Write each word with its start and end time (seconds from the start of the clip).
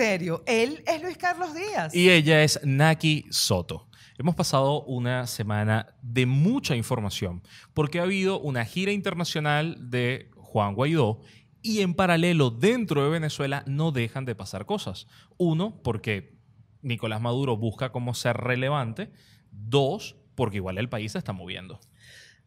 serio. 0.00 0.42
Él 0.46 0.82
es 0.86 1.02
Luis 1.02 1.18
Carlos 1.18 1.54
Díaz. 1.54 1.94
Y 1.94 2.08
ella 2.08 2.42
es 2.42 2.58
Naki 2.64 3.26
Soto. 3.28 3.86
Hemos 4.16 4.34
pasado 4.34 4.82
una 4.84 5.26
semana 5.26 5.94
de 6.00 6.24
mucha 6.24 6.74
información 6.74 7.42
porque 7.74 8.00
ha 8.00 8.04
habido 8.04 8.40
una 8.40 8.64
gira 8.64 8.92
internacional 8.92 9.90
de 9.90 10.30
Juan 10.36 10.74
Guaidó 10.74 11.20
y 11.60 11.82
en 11.82 11.92
paralelo 11.92 12.48
dentro 12.50 13.04
de 13.04 13.10
Venezuela 13.10 13.62
no 13.66 13.92
dejan 13.92 14.24
de 14.24 14.34
pasar 14.34 14.64
cosas. 14.64 15.06
Uno, 15.36 15.82
porque 15.82 16.38
Nicolás 16.80 17.20
Maduro 17.20 17.58
busca 17.58 17.92
cómo 17.92 18.14
ser 18.14 18.38
relevante. 18.38 19.12
Dos, 19.50 20.16
porque 20.34 20.56
igual 20.56 20.78
el 20.78 20.88
país 20.88 21.12
se 21.12 21.18
está 21.18 21.34
moviendo. 21.34 21.78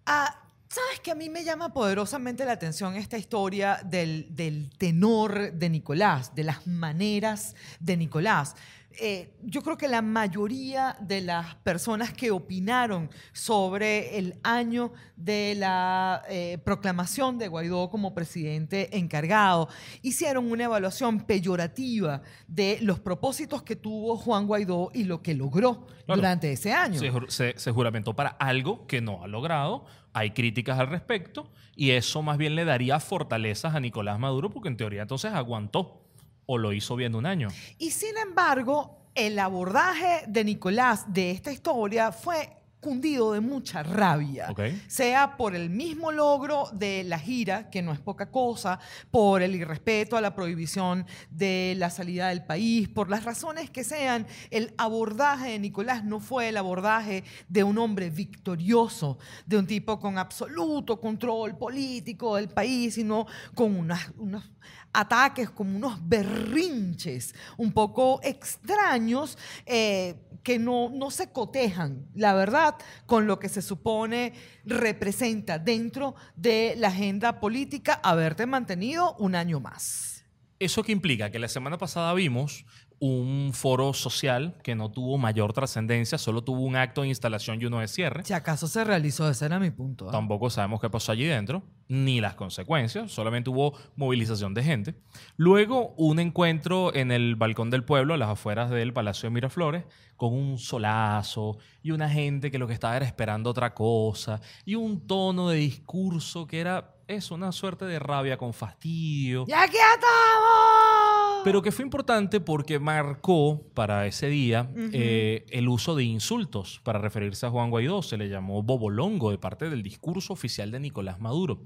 Ah, 0.08 0.43
¿Sabes 0.74 1.02
que 1.02 1.12
a 1.12 1.16
mí 1.16 1.30
me 1.30 1.44
llama 1.44 1.72
poderosamente 1.72 2.46
la 2.46 2.54
atención 2.54 2.96
esta 2.96 3.16
historia 3.16 3.80
del, 3.86 4.26
del 4.36 4.72
tenor 4.76 5.54
de 5.54 5.70
Nicolás, 5.70 6.34
de 6.34 6.44
las 6.44 6.66
maneras 6.66 7.56
de 7.80 7.96
Nicolás? 7.96 8.56
Eh, 9.00 9.34
yo 9.44 9.62
creo 9.62 9.78
que 9.78 9.88
la 9.88 10.02
mayoría 10.02 10.96
de 11.00 11.22
las 11.22 11.56
personas 11.56 12.14
que 12.14 12.32
opinaron 12.32 13.10
sobre 13.32 14.18
el 14.18 14.36
año 14.44 14.94
de 15.16 15.56
la 15.58 16.22
eh, 16.30 16.58
proclamación 16.64 17.38
de 17.38 17.48
Guaidó 17.48 17.90
como 17.90 18.14
presidente 18.14 18.98
encargado 18.98 19.68
hicieron 20.02 20.52
una 20.52 20.66
evaluación 20.66 21.22
peyorativa 21.22 22.22
de 22.48 22.78
los 22.82 23.00
propósitos 23.00 23.64
que 23.64 23.76
tuvo 23.76 24.16
Juan 24.18 24.48
Guaidó 24.48 24.92
y 24.94 25.04
lo 25.06 25.22
que 25.22 25.34
logró 25.34 25.86
Claro. 26.06 26.20
durante 26.22 26.52
ese 26.52 26.74
año. 26.74 27.00
Se, 27.00 27.12
jur- 27.12 27.30
se- 27.30 27.58
se 27.58 27.72
juramentó 27.72 28.14
para 28.14 28.30
algo 28.32 28.86
que 28.88 29.00
no 29.00 29.24
ha 29.24 29.28
logrado. 29.28 29.86
Hay 30.12 30.32
críticas 30.32 30.78
al 30.78 30.88
respecto 30.88 31.50
y 31.76 31.92
eso 31.92 32.22
más 32.22 32.38
bien 32.38 32.56
le 32.56 32.66
daría 32.66 33.00
fortalezas 33.00 33.74
a 33.74 33.80
Nicolás 33.80 34.20
Maduro 34.20 34.50
porque 34.50 34.68
en 34.68 34.76
teoría 34.78 35.02
entonces 35.04 35.32
aguantó 35.34 36.03
o 36.46 36.58
lo 36.58 36.74
hizo 36.74 36.96
bien 36.96 37.16
un 37.16 37.26
año. 37.26 37.50
Y 37.78 37.92
sin 37.92 38.18
embargo, 38.18 39.10
el 39.16 39.38
abordaje 39.40 40.24
de 40.28 40.44
Nicolás 40.44 41.06
de 41.14 41.32
esta 41.32 41.52
historia 41.52 42.12
fue 42.12 42.64
cundido 42.84 43.32
de 43.32 43.40
mucha 43.40 43.82
rabia, 43.82 44.54
sea 44.88 45.38
por 45.38 45.56
el 45.56 45.70
mismo 45.70 46.12
logro 46.12 46.66
de 46.74 47.06
la 47.06 47.18
gira, 47.18 47.70
que 47.70 47.82
no 47.82 47.94
es 47.94 48.00
poca 48.00 48.30
cosa, 48.30 48.78
por 49.10 49.42
el 49.42 49.56
irrespeto 49.56 50.18
a 50.18 50.22
la 50.22 50.36
prohibición 50.36 51.08
de 51.32 51.76
la 51.78 51.90
salida 51.90 52.28
del 52.28 52.44
país, 52.44 52.90
por 52.90 53.10
las 53.10 53.24
razones 53.24 53.70
que 53.70 53.86
sean, 53.86 54.28
el 54.52 54.74
abordaje 54.78 55.52
de 55.52 55.60
Nicolás 55.60 56.04
no 56.04 56.20
fue 56.20 56.50
el 56.50 56.58
abordaje 56.58 57.24
de 57.48 57.64
un 57.64 57.78
hombre 57.78 58.10
victorioso, 58.10 59.18
de 59.46 59.58
un 59.58 59.66
tipo 59.66 59.98
con 59.98 60.18
absoluto 60.18 61.00
control 61.00 61.58
político 61.58 62.36
del 62.36 62.50
país, 62.50 62.96
sino 62.96 63.26
con 63.56 63.78
unas, 63.78 64.12
unos 64.18 64.52
ataques, 64.94 65.50
como 65.50 65.76
unos 65.76 66.08
berrinches 66.08 67.34
un 67.58 67.72
poco 67.74 68.20
extraños 68.24 69.38
eh, 69.66 70.16
que 70.44 70.60
no, 70.60 70.90
no 70.90 71.10
se 71.10 71.32
cotejan, 71.32 72.06
la 72.14 72.34
verdad, 72.34 72.76
con 73.06 73.28
lo 73.28 73.40
que 73.40 73.50
se 73.50 73.62
supone 73.62 74.34
representa 74.66 75.58
dentro 75.58 76.16
de 76.36 76.76
la 76.78 76.90
agenda 76.90 77.40
política 77.40 78.00
haberte 78.04 78.46
mantenido 78.46 79.16
un 79.20 79.36
año 79.36 79.60
más. 79.60 80.26
¿Eso 80.60 80.84
qué 80.84 80.92
implica? 80.92 81.30
Que 81.30 81.40
la 81.40 81.50
semana 81.50 81.78
pasada 81.78 82.14
vimos 82.14 82.66
un 83.06 83.52
foro 83.54 83.92
social 83.92 84.56
que 84.64 84.76
no 84.76 84.90
tuvo 84.90 85.18
mayor 85.18 85.52
trascendencia, 85.52 86.18
solo 86.18 86.42
tuvo 86.42 86.62
un 86.62 86.78
acto 86.78 87.02
de 87.02 87.10
instalación 87.10 87.62
y 87.62 87.66
uno 87.66 87.80
de 87.80 87.90
cierre. 87.90 88.24
Si 88.24 88.32
acaso 88.32 88.66
se 88.70 88.82
realizó, 88.86 89.30
ese 89.30 89.46
era 89.46 89.60
mi 89.60 89.72
punto. 89.72 90.08
¿ah? 90.08 90.12
Tampoco 90.14 90.50
sabemos 90.50 90.80
qué 90.80 90.90
pasó 90.90 91.12
allí 91.12 91.26
dentro, 91.26 91.64
ni 91.90 92.22
las 92.22 92.36
consecuencias, 92.36 93.12
solamente 93.12 93.50
hubo 93.50 93.78
movilización 93.98 94.54
de 94.54 94.64
gente. 94.64 94.96
Luego, 95.36 95.94
un 95.98 96.20
encuentro 96.20 96.96
en 96.96 97.12
el 97.12 97.36
balcón 97.36 97.70
del 97.70 97.84
pueblo, 97.84 98.14
a 98.14 98.18
las 98.18 98.30
afueras 98.30 98.70
del 98.70 98.94
Palacio 98.94 99.28
de 99.28 99.34
Miraflores, 99.34 99.84
con 100.16 100.34
un 100.34 100.58
solazo 100.58 101.58
y 101.82 101.92
una 101.92 102.10
gente 102.10 102.52
que 102.52 102.58
lo 102.58 102.68
que 102.68 102.74
estaba 102.74 102.96
era 102.96 103.06
esperando 103.06 103.50
otra 103.50 103.74
cosa, 103.74 104.40
y 104.64 104.76
un 104.76 105.06
tono 105.06 105.50
de 105.50 105.58
discurso 105.58 106.48
que 106.48 106.62
era 106.62 106.96
eso, 107.08 107.36
una 107.36 107.52
suerte 107.52 107.84
de 107.84 108.00
rabia 108.00 108.38
con 108.38 108.54
fastidio. 108.54 109.44
¡Ya 109.46 109.64
aquí 109.64 109.76
estamos! 109.76 111.03
Pero 111.44 111.62
que 111.62 111.72
fue 111.72 111.84
importante 111.84 112.40
porque 112.40 112.80
marcó 112.80 113.62
para 113.74 114.06
ese 114.06 114.28
día 114.28 114.70
eh, 114.76 115.46
el 115.50 115.68
uso 115.68 115.96
de 115.96 116.04
insultos 116.04 116.80
para 116.84 117.00
referirse 117.00 117.46
a 117.46 117.50
Juan 117.50 117.70
Guaidó. 117.70 118.02
Se 118.02 118.18
le 118.18 118.30
llamó 118.30 118.64
bobolongo 118.64 119.32
de 119.32 119.38
parte 119.38 119.70
del 119.70 119.84
discurso 119.84 120.34
oficial 120.34 120.72
de 120.72 120.80
Nicolás 120.80 121.20
Maduro. 121.20 121.60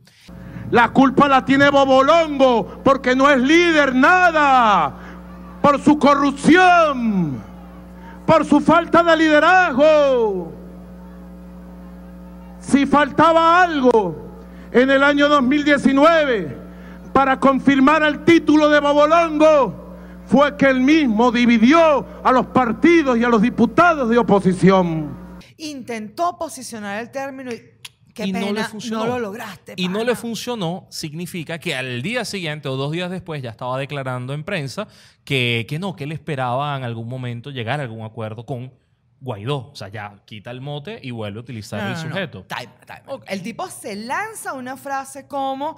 La 0.72 0.92
culpa 0.92 1.28
la 1.28 1.46
tiene 1.46 1.70
Bobolongo 1.70 2.82
porque 2.84 3.16
no 3.16 3.30
es 3.30 3.40
líder 3.40 3.94
nada. 3.94 5.60
Por 5.62 5.80
su 5.82 6.00
corrupción. 6.00 7.44
Por 8.26 8.46
su 8.46 8.60
falta 8.60 9.04
de 9.04 9.18
liderazgo. 9.18 10.52
Si 12.60 12.86
faltaba 12.86 13.62
algo 13.62 14.28
en 14.72 14.90
el 14.90 15.04
año 15.04 15.30
2019 15.30 16.67
para 17.18 17.40
confirmar 17.40 18.04
el 18.04 18.24
título 18.24 18.70
de 18.70 18.80
Bobolongo, 18.80 19.98
fue 20.28 20.56
que 20.56 20.68
él 20.68 20.82
mismo 20.82 21.32
dividió 21.32 22.06
a 22.24 22.32
los 22.32 22.46
partidos 22.46 23.18
y 23.18 23.24
a 23.24 23.28
los 23.28 23.42
diputados 23.42 24.08
de 24.08 24.20
oposición. 24.20 25.18
Intentó 25.58 26.38
posicionar 26.38 27.02
el 27.02 27.10
término 27.10 27.52
y 27.52 27.60
qué 28.14 28.28
y 28.28 28.34
pena, 28.34 28.46
no 28.46 28.54
le 28.54 28.64
funcionó. 28.66 29.06
no 29.06 29.14
lo 29.14 29.20
lograste. 29.20 29.74
Y 29.78 29.88
no 29.88 30.04
le 30.04 30.16
funcionó 30.16 30.86
significa 30.92 31.58
que 31.58 31.74
al 31.74 32.04
día 32.04 32.24
siguiente 32.24 32.70
o 32.70 32.76
dos 32.76 32.92
días 32.92 33.10
después 33.10 33.42
ya 33.42 33.50
estaba 33.50 33.80
declarando 33.80 34.36
en 34.36 34.44
prensa 34.44 34.88
que, 35.24 35.66
que 35.68 35.80
no, 35.80 35.96
que 35.96 36.04
él 36.04 36.12
esperaba 36.12 36.78
en 36.78 36.84
algún 36.84 37.10
momento 37.10 37.50
llegar 37.50 37.80
a 37.80 37.84
algún 37.84 38.06
acuerdo 38.06 38.46
con 38.46 38.72
Guaidó. 39.22 39.72
O 39.72 39.76
sea, 39.76 39.88
ya 39.88 40.18
quita 40.26 40.52
el 40.52 40.62
mote 40.62 41.00
y 41.02 41.10
vuelve 41.10 41.40
a 41.40 41.42
utilizar 41.42 41.82
No, 41.82 41.88
el 41.88 41.94
no, 41.96 42.04
no. 42.04 42.10
sujeto. 42.10 42.46
Time. 42.48 43.24
El 43.26 43.42
tipo 43.42 43.68
se 43.72 43.96
lanza 43.96 44.54
una 44.54 44.78
frase 44.78 45.28
como, 45.28 45.78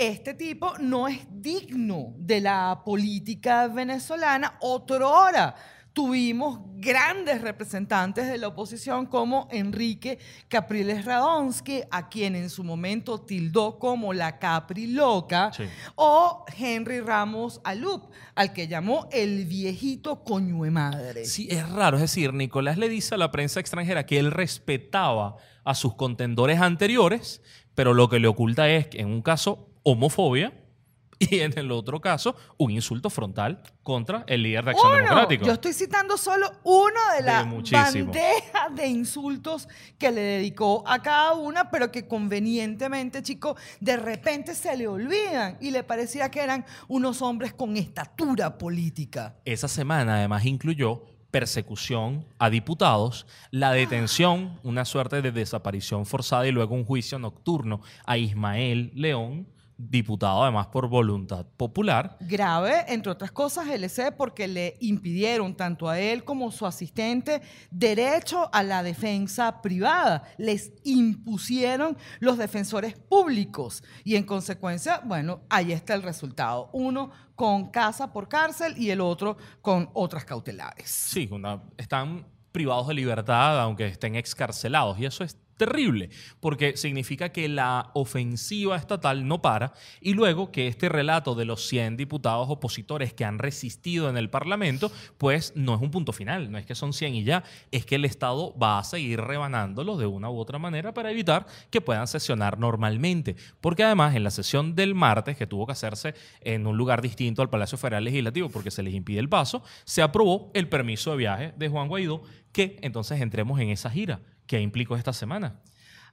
este 0.00 0.34
tipo 0.34 0.72
no 0.78 1.08
es 1.08 1.18
digno 1.30 2.14
de 2.16 2.40
la 2.40 2.82
política 2.84 3.68
venezolana. 3.68 4.56
Otrora 4.60 5.54
tuvimos 5.92 6.60
grandes 6.76 7.42
representantes 7.42 8.28
de 8.28 8.38
la 8.38 8.48
oposición 8.48 9.06
como 9.06 9.48
Enrique 9.50 10.18
Capriles 10.48 11.04
Radonsky, 11.04 11.82
a 11.90 12.08
quien 12.08 12.36
en 12.36 12.48
su 12.48 12.62
momento 12.64 13.20
tildó 13.20 13.78
como 13.78 14.12
la 14.14 14.38
Capri 14.38 14.86
loca, 14.86 15.52
Sí. 15.52 15.64
o 15.96 16.44
Henry 16.56 17.00
Ramos 17.00 17.60
Alup, 17.64 18.10
al 18.36 18.52
que 18.52 18.68
llamó 18.68 19.08
el 19.12 19.44
viejito 19.46 20.22
coño 20.24 20.62
de 20.62 20.70
madre. 20.70 21.24
Sí, 21.26 21.48
es 21.50 21.68
raro. 21.68 21.96
Es 21.96 22.02
decir, 22.02 22.32
Nicolás 22.32 22.78
le 22.78 22.88
dice 22.88 23.16
a 23.16 23.18
la 23.18 23.30
prensa 23.32 23.60
extranjera 23.60 24.06
que 24.06 24.18
él 24.18 24.30
respetaba 24.30 25.36
a 25.64 25.74
sus 25.74 25.94
contendores 25.96 26.60
anteriores, 26.60 27.42
pero 27.74 27.92
lo 27.94 28.08
que 28.08 28.20
le 28.20 28.28
oculta 28.28 28.68
es 28.70 28.86
que 28.86 29.00
en 29.00 29.08
un 29.08 29.22
caso 29.22 29.66
homofobia 29.82 30.52
y 31.20 31.40
en 31.40 31.56
el 31.58 31.70
otro 31.70 32.00
caso 32.00 32.34
un 32.56 32.70
insulto 32.70 33.10
frontal 33.10 33.62
contra 33.82 34.24
el 34.26 34.42
líder 34.42 34.64
de 34.64 34.70
Acción 34.70 34.92
Uno. 34.92 35.02
Democrática. 35.02 35.44
Yo 35.44 35.52
estoy 35.52 35.72
citando 35.74 36.16
solo 36.16 36.50
uno 36.64 37.00
de 37.16 37.22
De 37.22 37.30
la 37.30 37.44
muchísimos. 37.44 37.94
bandeja 37.94 38.68
de 38.74 38.86
insultos 38.86 39.68
que 39.98 40.10
le 40.10 40.20
dedicó 40.20 40.82
a 40.86 41.02
cada 41.02 41.34
una, 41.34 41.70
pero 41.70 41.92
que 41.92 42.08
convenientemente, 42.08 43.22
chico, 43.22 43.56
de 43.80 43.96
repente 43.98 44.54
se 44.54 44.74
le 44.76 44.88
olvidan 44.88 45.58
y 45.60 45.70
le 45.70 45.82
parecía 45.84 46.30
que 46.30 46.40
eran 46.40 46.64
unos 46.88 47.20
hombres 47.20 47.52
con 47.52 47.76
estatura 47.76 48.56
política. 48.56 49.36
Esa 49.44 49.68
semana 49.68 50.16
además 50.16 50.46
incluyó 50.46 51.04
persecución 51.30 52.26
a 52.38 52.50
diputados, 52.50 53.26
la 53.50 53.72
detención, 53.72 54.58
una 54.62 54.84
suerte 54.84 55.22
de 55.22 55.32
desaparición 55.32 56.06
forzada 56.06 56.46
y 56.46 56.50
luego 56.50 56.74
un 56.74 56.84
juicio 56.84 57.18
nocturno 57.18 57.82
a 58.04 58.16
Ismael 58.18 58.90
León, 58.94 59.46
diputado 59.88 60.42
además 60.42 60.66
por 60.66 60.88
voluntad 60.88 61.46
popular. 61.56 62.16
Grave, 62.20 62.84
entre 62.88 63.10
otras 63.12 63.32
cosas, 63.32 63.68
LC, 63.68 64.12
porque 64.12 64.46
le 64.46 64.76
impidieron 64.80 65.54
tanto 65.56 65.88
a 65.88 65.98
él 65.98 66.24
como 66.24 66.50
su 66.50 66.66
asistente 66.66 67.40
derecho 67.70 68.50
a 68.52 68.62
la 68.62 68.82
defensa 68.82 69.62
privada. 69.62 70.22
Les 70.38 70.72
impusieron 70.84 71.96
los 72.20 72.38
defensores 72.38 72.94
públicos 72.98 73.82
y 74.04 74.16
en 74.16 74.24
consecuencia, 74.24 75.00
bueno, 75.04 75.40
ahí 75.48 75.72
está 75.72 75.94
el 75.94 76.02
resultado. 76.02 76.70
Uno 76.72 77.10
con 77.34 77.70
casa 77.70 78.12
por 78.12 78.28
cárcel 78.28 78.74
y 78.76 78.90
el 78.90 79.00
otro 79.00 79.36
con 79.62 79.88
otras 79.94 80.24
cautelares. 80.24 80.90
Sí, 80.90 81.28
una- 81.32 81.62
están 81.78 82.26
privados 82.52 82.88
de 82.88 82.94
libertad 82.94 83.60
aunque 83.60 83.86
estén 83.86 84.16
excarcelados 84.16 84.98
y 84.98 85.06
eso 85.06 85.22
es 85.24 85.36
terrible, 85.60 86.08
porque 86.40 86.78
significa 86.78 87.28
que 87.28 87.46
la 87.46 87.90
ofensiva 87.92 88.78
estatal 88.78 89.28
no 89.28 89.42
para 89.42 89.74
y 90.00 90.14
luego 90.14 90.50
que 90.50 90.68
este 90.68 90.88
relato 90.88 91.34
de 91.34 91.44
los 91.44 91.68
100 91.68 91.98
diputados 91.98 92.48
opositores 92.48 93.12
que 93.12 93.26
han 93.26 93.38
resistido 93.38 94.08
en 94.08 94.16
el 94.16 94.30
Parlamento, 94.30 94.90
pues 95.18 95.52
no 95.56 95.74
es 95.74 95.82
un 95.82 95.90
punto 95.90 96.14
final, 96.14 96.50
no 96.50 96.56
es 96.56 96.64
que 96.64 96.74
son 96.74 96.94
100 96.94 97.14
y 97.14 97.24
ya, 97.24 97.44
es 97.70 97.84
que 97.84 97.96
el 97.96 98.06
Estado 98.06 98.56
va 98.58 98.78
a 98.78 98.84
seguir 98.84 99.20
rebanándolos 99.20 99.98
de 99.98 100.06
una 100.06 100.30
u 100.30 100.38
otra 100.38 100.58
manera 100.58 100.94
para 100.94 101.10
evitar 101.10 101.46
que 101.68 101.82
puedan 101.82 102.06
sesionar 102.06 102.58
normalmente, 102.58 103.36
porque 103.60 103.84
además 103.84 104.16
en 104.16 104.24
la 104.24 104.30
sesión 104.30 104.74
del 104.74 104.94
martes, 104.94 105.36
que 105.36 105.46
tuvo 105.46 105.66
que 105.66 105.72
hacerse 105.72 106.14
en 106.40 106.66
un 106.66 106.78
lugar 106.78 107.02
distinto 107.02 107.42
al 107.42 107.50
Palacio 107.50 107.76
Federal 107.76 108.04
Legislativo 108.04 108.48
porque 108.48 108.70
se 108.70 108.82
les 108.82 108.94
impide 108.94 109.18
el 109.18 109.28
paso, 109.28 109.62
se 109.84 110.00
aprobó 110.00 110.50
el 110.54 110.70
permiso 110.70 111.10
de 111.10 111.18
viaje 111.18 111.52
de 111.58 111.68
Juan 111.68 111.88
Guaidó, 111.88 112.22
que 112.50 112.78
entonces 112.80 113.20
entremos 113.20 113.60
en 113.60 113.68
esa 113.68 113.90
gira 113.90 114.20
¿Qué 114.50 114.60
implicó 114.60 114.96
esta 114.96 115.12
semana? 115.12 115.60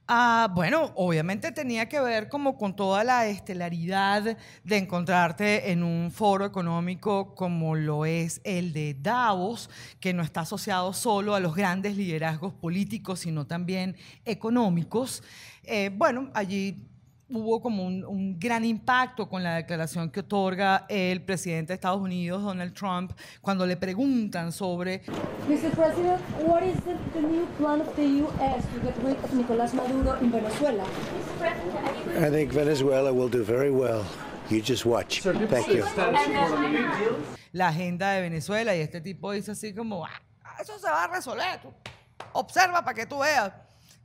Ah, 0.06 0.48
bueno, 0.54 0.92
obviamente 0.94 1.50
tenía 1.50 1.88
que 1.88 1.98
ver 1.98 2.28
como 2.28 2.56
con 2.56 2.76
toda 2.76 3.02
la 3.02 3.26
estelaridad 3.26 4.38
de 4.62 4.76
encontrarte 4.76 5.72
en 5.72 5.82
un 5.82 6.12
foro 6.12 6.44
económico 6.44 7.34
como 7.34 7.74
lo 7.74 8.04
es 8.04 8.40
el 8.44 8.72
de 8.72 8.94
Davos, 8.94 9.68
que 9.98 10.14
no 10.14 10.22
está 10.22 10.42
asociado 10.42 10.92
solo 10.92 11.34
a 11.34 11.40
los 11.40 11.56
grandes 11.56 11.96
liderazgos 11.96 12.54
políticos, 12.54 13.18
sino 13.18 13.44
también 13.48 13.96
económicos. 14.24 15.24
Eh, 15.64 15.90
bueno, 15.92 16.30
allí 16.32 16.86
hubo 17.30 17.60
como 17.60 17.84
un, 17.84 18.38
gran 18.38 18.64
impacto 18.64 19.28
con 19.28 19.42
la 19.42 19.56
declaración 19.56 20.10
que 20.10 20.20
otorga 20.20 20.86
el 20.88 21.22
presidente 21.22 21.68
de 21.68 21.74
Estados 21.74 22.00
Unidos, 22.00 22.42
Donald 22.42 22.72
Trump, 22.72 23.12
cuando 23.40 23.66
le 23.66 23.76
preguntan 23.76 24.52
sobre... 24.52 25.02
Mr. 25.48 25.70
President, 25.72 26.20
what 26.46 26.62
is 26.62 26.76
the, 26.84 26.96
the 27.14 27.20
new 27.20 27.46
plan 27.58 27.80
of 27.80 27.94
the 27.96 28.06
U.S. 28.22 28.64
to 28.72 28.80
get 28.80 28.94
rid 29.04 29.16
of 29.22 29.32
Nicolás 29.32 29.74
Maduro 29.74 30.18
in 30.20 30.30
Venezuela? 30.30 30.84
I 32.18 32.30
think 32.30 32.52
Venezuela 32.52 33.12
will 33.12 33.28
do 33.28 33.44
very 33.44 33.70
well. 33.70 34.04
You 34.48 34.62
just 34.62 34.86
watch. 34.86 35.20
Thank 35.20 35.68
you. 35.68 35.84
La 37.52 37.68
agenda 37.68 38.12
de 38.12 38.22
Venezuela 38.22 38.74
y 38.74 38.80
este 38.80 39.00
tipo 39.00 39.32
dice 39.32 39.52
así 39.52 39.74
como, 39.74 40.04
ah, 40.04 40.10
eso 40.60 40.78
se 40.78 40.86
va 40.86 41.04
a 41.04 41.08
resolver. 41.08 41.60
Observa 42.32 42.82
para 42.82 42.94
que 42.94 43.06
tú 43.06 43.18
veas 43.18 43.52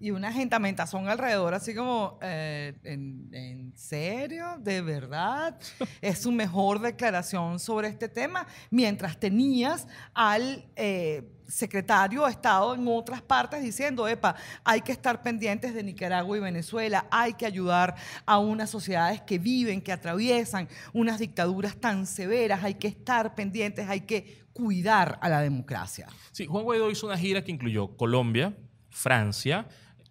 y 0.04 0.12
una 0.12 0.34
gentamentazón 0.34 1.08
alrededor, 1.08 1.54
así 1.54 1.74
como, 1.74 2.20
eh, 2.22 2.74
¿en, 2.84 3.72
serio? 3.74 4.58
¿De 4.60 4.82
verdad? 4.82 5.58
es 6.02 6.20
su 6.20 6.32
mejor 6.34 6.82
declaración 6.82 7.58
sobre 7.58 7.88
este 7.88 8.10
tema, 8.10 8.46
mientras 8.70 9.18
tenías 9.18 9.88
al 10.14 10.68
eh, 10.76 11.24
secretario 11.48 12.26
de 12.26 12.32
Estado 12.32 12.76
en 12.76 12.86
otras 12.86 13.22
partes 13.22 13.64
diciendo, 13.64 14.06
epa, 14.06 14.36
hay 14.66 14.82
que 14.82 14.92
estar 14.92 15.24
pendientes 15.24 15.74
de 15.74 15.82
Nicaragua 15.82 16.36
y 16.36 16.42
Venezuela, 16.42 17.08
hay 17.10 17.36
que 17.36 17.46
ayudar 17.46 17.96
a 18.26 18.40
unas 18.40 18.70
sociedades 18.70 19.22
que 19.22 19.40
viven, 19.40 19.82
que 19.82 19.94
atraviesan 19.94 20.68
unas 20.92 21.18
dictaduras 21.18 21.78
tan 21.78 22.06
severas, 22.08 22.62
hay 22.62 22.74
que 22.74 22.90
estar 22.90 23.36
pendientes, 23.36 23.88
hay 23.88 24.02
que 24.02 24.44
cuidar 24.52 25.18
a 25.22 25.30
la 25.30 25.40
democracia. 25.40 26.08
Sí, 26.34 26.46
Juan 26.46 26.66
Guaidó 26.66 26.92
hizo 26.92 27.08
una 27.08 27.18
gira 27.18 27.42
que 27.42 27.54
incluyó 27.54 27.96
Colombia, 27.96 28.54
Francia, 28.90 29.66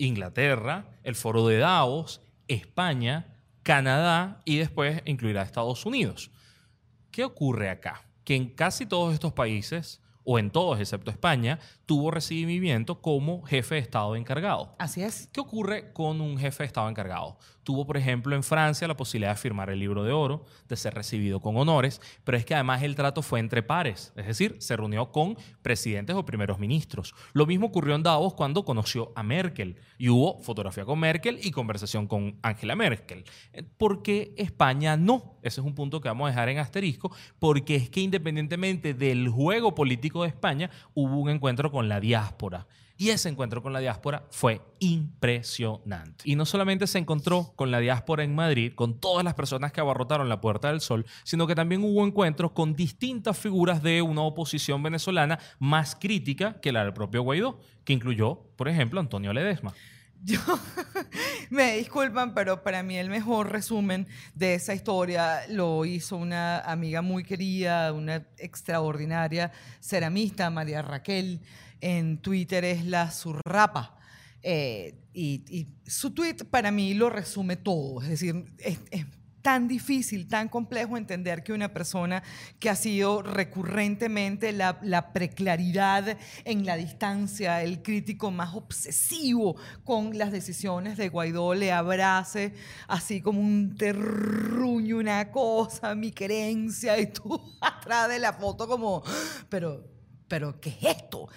Inglaterra, 0.06 0.98
el 1.04 1.14
foro 1.14 1.46
de 1.46 1.58
Davos, 1.58 2.20
España, 2.48 3.38
Canadá 3.62 4.42
y 4.44 4.56
después 4.56 5.00
incluirá 5.04 5.42
Estados 5.42 5.86
Unidos. 5.86 6.30
¿Qué 7.10 7.24
ocurre 7.24 7.70
acá? 7.70 8.02
Que 8.24 8.34
en 8.34 8.48
casi 8.48 8.86
todos 8.86 9.14
estos 9.14 9.32
países, 9.32 10.01
o 10.24 10.38
en 10.38 10.50
todos 10.50 10.80
excepto 10.80 11.10
España, 11.10 11.58
tuvo 11.86 12.10
recibimiento 12.10 13.00
como 13.00 13.42
jefe 13.42 13.76
de 13.76 13.80
Estado 13.80 14.16
encargado. 14.16 14.74
Así 14.78 15.02
es. 15.02 15.28
¿Qué 15.32 15.40
ocurre 15.40 15.92
con 15.92 16.20
un 16.20 16.38
jefe 16.38 16.62
de 16.62 16.66
Estado 16.66 16.88
encargado? 16.88 17.38
Tuvo, 17.64 17.86
por 17.86 17.96
ejemplo, 17.96 18.34
en 18.34 18.42
Francia 18.42 18.88
la 18.88 18.96
posibilidad 18.96 19.32
de 19.32 19.36
firmar 19.36 19.70
el 19.70 19.78
libro 19.78 20.02
de 20.02 20.12
oro, 20.12 20.44
de 20.68 20.76
ser 20.76 20.94
recibido 20.94 21.40
con 21.40 21.56
honores, 21.56 22.00
pero 22.24 22.36
es 22.36 22.44
que 22.44 22.54
además 22.54 22.82
el 22.82 22.96
trato 22.96 23.22
fue 23.22 23.38
entre 23.38 23.62
pares, 23.62 24.12
es 24.16 24.26
decir, 24.26 24.56
se 24.58 24.76
reunió 24.76 25.12
con 25.12 25.36
presidentes 25.62 26.16
o 26.16 26.24
primeros 26.24 26.58
ministros. 26.58 27.14
Lo 27.32 27.46
mismo 27.46 27.68
ocurrió 27.68 27.94
en 27.94 28.02
Davos 28.02 28.34
cuando 28.34 28.64
conoció 28.64 29.12
a 29.14 29.22
Merkel 29.22 29.76
y 29.96 30.08
hubo 30.08 30.40
fotografía 30.40 30.84
con 30.84 30.98
Merkel 30.98 31.38
y 31.40 31.52
conversación 31.52 32.08
con 32.08 32.36
Angela 32.42 32.74
Merkel. 32.74 33.24
¿Por 33.78 34.02
qué 34.02 34.34
España 34.36 34.96
no? 34.96 35.38
Ese 35.42 35.60
es 35.60 35.66
un 35.66 35.74
punto 35.74 36.00
que 36.00 36.08
vamos 36.08 36.26
a 36.26 36.30
dejar 36.30 36.48
en 36.48 36.58
asterisco, 36.58 37.14
porque 37.38 37.76
es 37.76 37.90
que 37.90 38.00
independientemente 38.00 38.92
del 38.92 39.28
juego 39.28 39.74
político 39.74 40.11
de 40.20 40.28
España, 40.28 40.68
hubo 40.92 41.16
un 41.16 41.30
encuentro 41.30 41.70
con 41.70 41.88
la 41.88 41.98
diáspora. 41.98 42.66
Y 42.98 43.10
ese 43.10 43.28
encuentro 43.28 43.62
con 43.62 43.72
la 43.72 43.80
diáspora 43.80 44.26
fue 44.30 44.60
impresionante. 44.78 46.22
Y 46.24 46.36
no 46.36 46.44
solamente 46.44 46.86
se 46.86 46.98
encontró 46.98 47.52
con 47.56 47.70
la 47.70 47.80
diáspora 47.80 48.22
en 48.22 48.34
Madrid, 48.34 48.74
con 48.76 49.00
todas 49.00 49.24
las 49.24 49.34
personas 49.34 49.72
que 49.72 49.80
abarrotaron 49.80 50.28
la 50.28 50.40
Puerta 50.40 50.68
del 50.68 50.80
Sol, 50.80 51.04
sino 51.24 51.46
que 51.46 51.56
también 51.56 51.82
hubo 51.82 52.06
encuentros 52.06 52.52
con 52.52 52.74
distintas 52.74 53.36
figuras 53.38 53.82
de 53.82 54.02
una 54.02 54.20
oposición 54.22 54.82
venezolana 54.82 55.40
más 55.58 55.96
crítica 55.96 56.60
que 56.60 56.70
la 56.70 56.84
del 56.84 56.92
propio 56.92 57.22
Guaidó, 57.22 57.58
que 57.84 57.92
incluyó, 57.92 58.42
por 58.56 58.68
ejemplo, 58.68 59.00
Antonio 59.00 59.32
Ledesma. 59.32 59.72
Yo, 60.24 60.38
me 61.50 61.78
disculpan, 61.78 62.32
pero 62.32 62.62
para 62.62 62.84
mí 62.84 62.96
el 62.96 63.10
mejor 63.10 63.50
resumen 63.50 64.06
de 64.34 64.54
esa 64.54 64.72
historia 64.72 65.40
lo 65.48 65.84
hizo 65.84 66.16
una 66.16 66.60
amiga 66.60 67.02
muy 67.02 67.24
querida, 67.24 67.92
una 67.92 68.26
extraordinaria 68.38 69.50
ceramista, 69.80 70.48
María 70.50 70.82
Raquel. 70.82 71.40
En 71.80 72.18
Twitter 72.18 72.64
es 72.64 72.84
la 72.84 73.10
Zurrapa. 73.10 73.98
Eh, 74.44 74.94
y, 75.12 75.66
su 75.86 76.12
tweet 76.12 76.36
para 76.48 76.70
mí 76.70 76.94
lo 76.94 77.10
resume 77.10 77.56
todo. 77.56 78.00
Es 78.00 78.08
decir, 78.08 78.44
es 78.58 78.78
tan 79.42 79.66
difícil, 79.66 80.28
tan 80.28 80.48
complejo 80.48 80.96
entender 80.96 81.42
que 81.42 81.52
una 81.52 81.72
persona 81.72 82.22
que 82.60 82.70
ha 82.70 82.76
sido 82.76 83.22
recurrentemente 83.22 84.52
la, 84.52 85.12
preclaridad 85.12 86.16
en 86.44 86.64
la 86.64 86.76
distancia, 86.76 87.62
el 87.62 87.82
crítico 87.82 88.30
más 88.30 88.54
obsesivo 88.54 89.56
con 89.84 90.16
las 90.16 90.30
decisiones 90.30 90.96
de 90.96 91.08
Guaidó, 91.08 91.54
le 91.54 91.72
abrace 91.72 92.54
así 92.86 93.20
como 93.20 93.40
un 93.40 93.76
terruño, 93.76 94.98
una 94.98 95.30
cosa, 95.30 95.94
mi 95.96 96.12
querencia, 96.12 96.98
y 96.98 97.08
tú 97.08 97.40
atrás 97.60 98.08
de 98.08 98.20
la 98.20 98.32
foto 98.32 98.68
como, 98.68 99.02
pero, 99.48 99.84
pero, 100.28 100.60
¿qué 100.60 100.70
es 100.70 100.96
esto? 100.96 101.28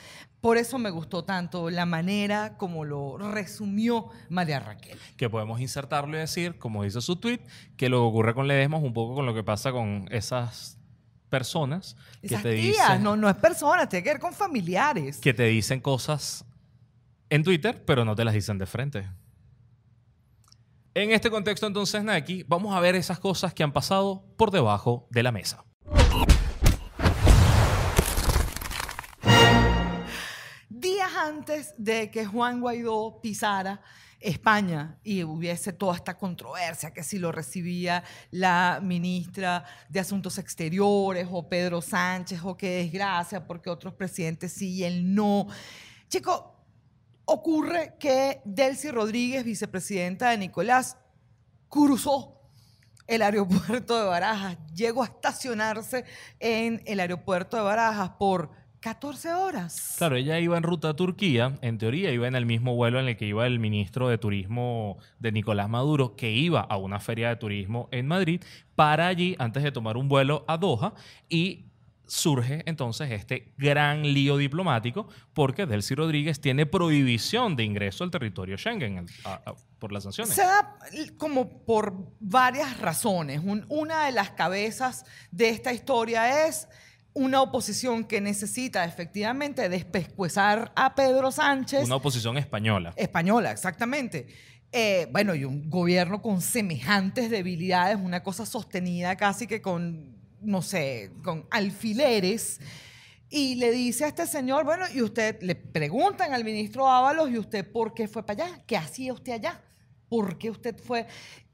Por 0.45 0.59
eso 0.59 0.77
me 0.77 0.91
gustó 0.91 1.23
tanto 1.23 1.71
la 1.71 1.87
manera 1.87 2.55
como 2.55 2.85
lo 2.85 3.17
resumió 3.17 4.09
María 4.29 4.59
Raquel. 4.59 4.99
Que 5.17 5.27
podemos 5.27 5.59
insertarlo 5.59 6.17
y 6.17 6.19
decir, 6.19 6.59
como 6.59 6.83
dice 6.83 7.01
su 7.01 7.15
tweet, 7.15 7.39
que 7.77 7.89
lo 7.89 7.97
que 7.97 8.05
ocurre 8.05 8.35
con 8.35 8.47
Ledesma 8.47 8.77
es 8.77 8.83
un 8.83 8.93
poco 8.93 9.15
con 9.15 9.25
lo 9.25 9.33
que 9.33 9.41
pasa 9.41 9.71
con 9.71 10.07
esas 10.11 10.77
personas 11.29 11.97
que 12.21 12.37
te 12.37 12.51
dicen... 12.51 13.01
No, 13.01 13.15
no 13.15 13.27
es 13.27 13.35
personas, 13.37 13.89
tiene 13.89 14.03
que 14.03 14.11
ver 14.11 14.19
con 14.19 14.33
familiares. 14.33 15.17
Que 15.17 15.33
te 15.33 15.45
dicen 15.45 15.79
cosas 15.79 16.45
en 17.31 17.43
Twitter, 17.43 17.83
pero 17.83 18.05
no 18.05 18.15
te 18.15 18.23
las 18.23 18.35
dicen 18.35 18.59
de 18.59 18.67
frente. 18.67 19.09
En 20.93 21.09
este 21.09 21.31
contexto, 21.31 21.65
entonces, 21.65 22.03
Naki, 22.03 22.43
vamos 22.43 22.75
a 22.75 22.79
ver 22.81 22.93
esas 22.93 23.17
cosas 23.17 23.51
que 23.51 23.63
han 23.63 23.73
pasado 23.73 24.23
por 24.37 24.51
debajo 24.51 25.07
de 25.09 25.23
la 25.23 25.31
mesa. 25.31 25.65
Antes 31.15 31.73
de 31.77 32.11
que 32.11 32.25
Juan 32.25 32.61
Guaidó 32.61 33.19
pisara 33.21 33.81
España 34.19 34.97
y 35.03 35.23
hubiese 35.23 35.73
toda 35.73 35.95
esta 35.95 36.17
controversia, 36.17 36.91
que 36.91 37.03
si 37.03 37.19
lo 37.19 37.31
recibía 37.31 38.03
la 38.31 38.79
ministra 38.81 39.63
de 39.89 39.99
Asuntos 39.99 40.37
Exteriores 40.37 41.27
o 41.29 41.47
Pedro 41.47 41.81
Sánchez, 41.81 42.39
o 42.43 42.57
qué 42.57 42.77
desgracia, 42.77 43.45
porque 43.45 43.69
otros 43.69 43.93
presidentes 43.93 44.53
sí 44.53 44.73
y 44.73 44.83
él 44.83 45.13
no. 45.13 45.47
Chico, 46.07 46.55
ocurre 47.25 47.95
que 47.99 48.41
Delcy 48.45 48.89
Rodríguez, 48.89 49.43
vicepresidenta 49.43 50.29
de 50.29 50.37
Nicolás, 50.37 50.97
cruzó 51.69 52.41
el 53.07 53.21
aeropuerto 53.21 53.99
de 53.99 54.05
Barajas, 54.05 54.57
llegó 54.73 55.03
a 55.03 55.07
estacionarse 55.07 56.05
en 56.39 56.81
el 56.85 56.99
aeropuerto 56.99 57.57
de 57.57 57.63
Barajas 57.63 58.11
por 58.17 58.64
14 58.85 59.33
horas. 59.33 59.95
Claro, 59.97 60.15
ella 60.15 60.39
iba 60.39 60.55
en 60.55 60.61
ruta 60.61 60.89
a 60.89 60.95
Turquía, 60.95 61.57
en 61.61 61.79
teoría 61.79 62.11
iba 62.11 62.27
en 62.27 62.35
el 62.35 62.45
mismo 62.45 62.75
vuelo 62.75 62.99
en 62.99 63.07
el 63.07 63.17
que 63.17 63.25
iba 63.25 63.47
el 63.47 63.57
ministro 63.57 64.09
de 64.09 64.19
Turismo 64.19 64.99
de 65.17 65.31
Nicolás 65.31 65.67
Maduro, 65.69 66.15
que 66.15 66.29
iba 66.29 66.61
a 66.61 66.77
una 66.77 66.99
feria 66.99 67.29
de 67.29 67.35
turismo 67.37 67.89
en 67.91 68.07
Madrid, 68.07 68.43
para 68.75 69.07
allí 69.07 69.35
antes 69.39 69.63
de 69.63 69.71
tomar 69.71 69.97
un 69.97 70.07
vuelo 70.07 70.45
a 70.47 70.57
Doha 70.57 70.93
y 71.27 71.65
surge 72.05 72.61
entonces 72.67 73.09
este 73.09 73.55
gran 73.57 74.03
lío 74.03 74.37
diplomático 74.37 75.09
porque 75.33 75.65
Delcy 75.65 75.95
Rodríguez 75.95 76.39
tiene 76.39 76.67
prohibición 76.67 77.55
de 77.55 77.63
ingreso 77.63 78.03
al 78.03 78.11
territorio 78.11 78.55
Schengen 78.55 79.07
por 79.79 79.91
las 79.91 80.03
sanciones. 80.03 80.35
Se 80.35 80.43
da 80.43 80.77
como 81.17 81.65
por 81.65 81.91
varias 82.19 82.79
razones. 82.79 83.41
una 83.67 84.05
de 84.05 84.11
las 84.11 84.29
cabezas 84.29 85.05
de 85.31 85.49
esta 85.49 85.73
historia 85.73 86.45
es 86.45 86.67
una 87.15 87.41
oposición 87.41 88.03
que 88.03 88.19
necesita 88.19 88.83
efectivamente 88.83 89.67
despescuezar 89.69 90.73
a 90.75 90.93
Pedro 90.95 91.31
Sánchez. 91.31 91.85
Una 91.85 91.95
oposición 91.95 92.37
española. 92.37 92.93
Española, 92.97 93.51
exactamente. 93.51 94.27
Eh, 94.71 95.07
bueno, 95.11 95.33
y 95.33 95.45
un 95.45 95.69
gobierno 95.69 96.21
con 96.21 96.41
semejantes 96.41 97.31
debilidades, 97.31 97.97
una 97.97 98.21
cosa 98.21 98.45
sostenida 98.45 99.15
casi 99.15 99.47
que 99.47 99.61
con, 99.61 100.13
no 100.41 100.61
sé, 100.61 101.13
con 101.23 101.47
alfileres. 101.51 102.59
Y 103.29 103.55
le 103.55 103.71
dice 103.71 104.03
a 104.03 104.07
este 104.09 104.27
señor, 104.27 104.65
bueno, 104.65 104.83
y 104.93 105.01
usted 105.01 105.41
le 105.41 105.55
preguntan 105.55 106.33
al 106.33 106.43
ministro 106.43 106.89
Ábalos, 106.89 107.29
¿y 107.31 107.37
usted 107.37 107.65
por 107.71 107.93
qué 107.93 108.09
fue 108.09 108.25
para 108.25 108.45
allá? 108.45 108.63
¿Qué 108.67 108.75
hacía 108.75 109.13
usted 109.13 109.31
allá? 109.31 109.63
¿Por 110.09 110.37
qué 110.37 110.49
usted 110.49 110.77
fue? 110.77 111.07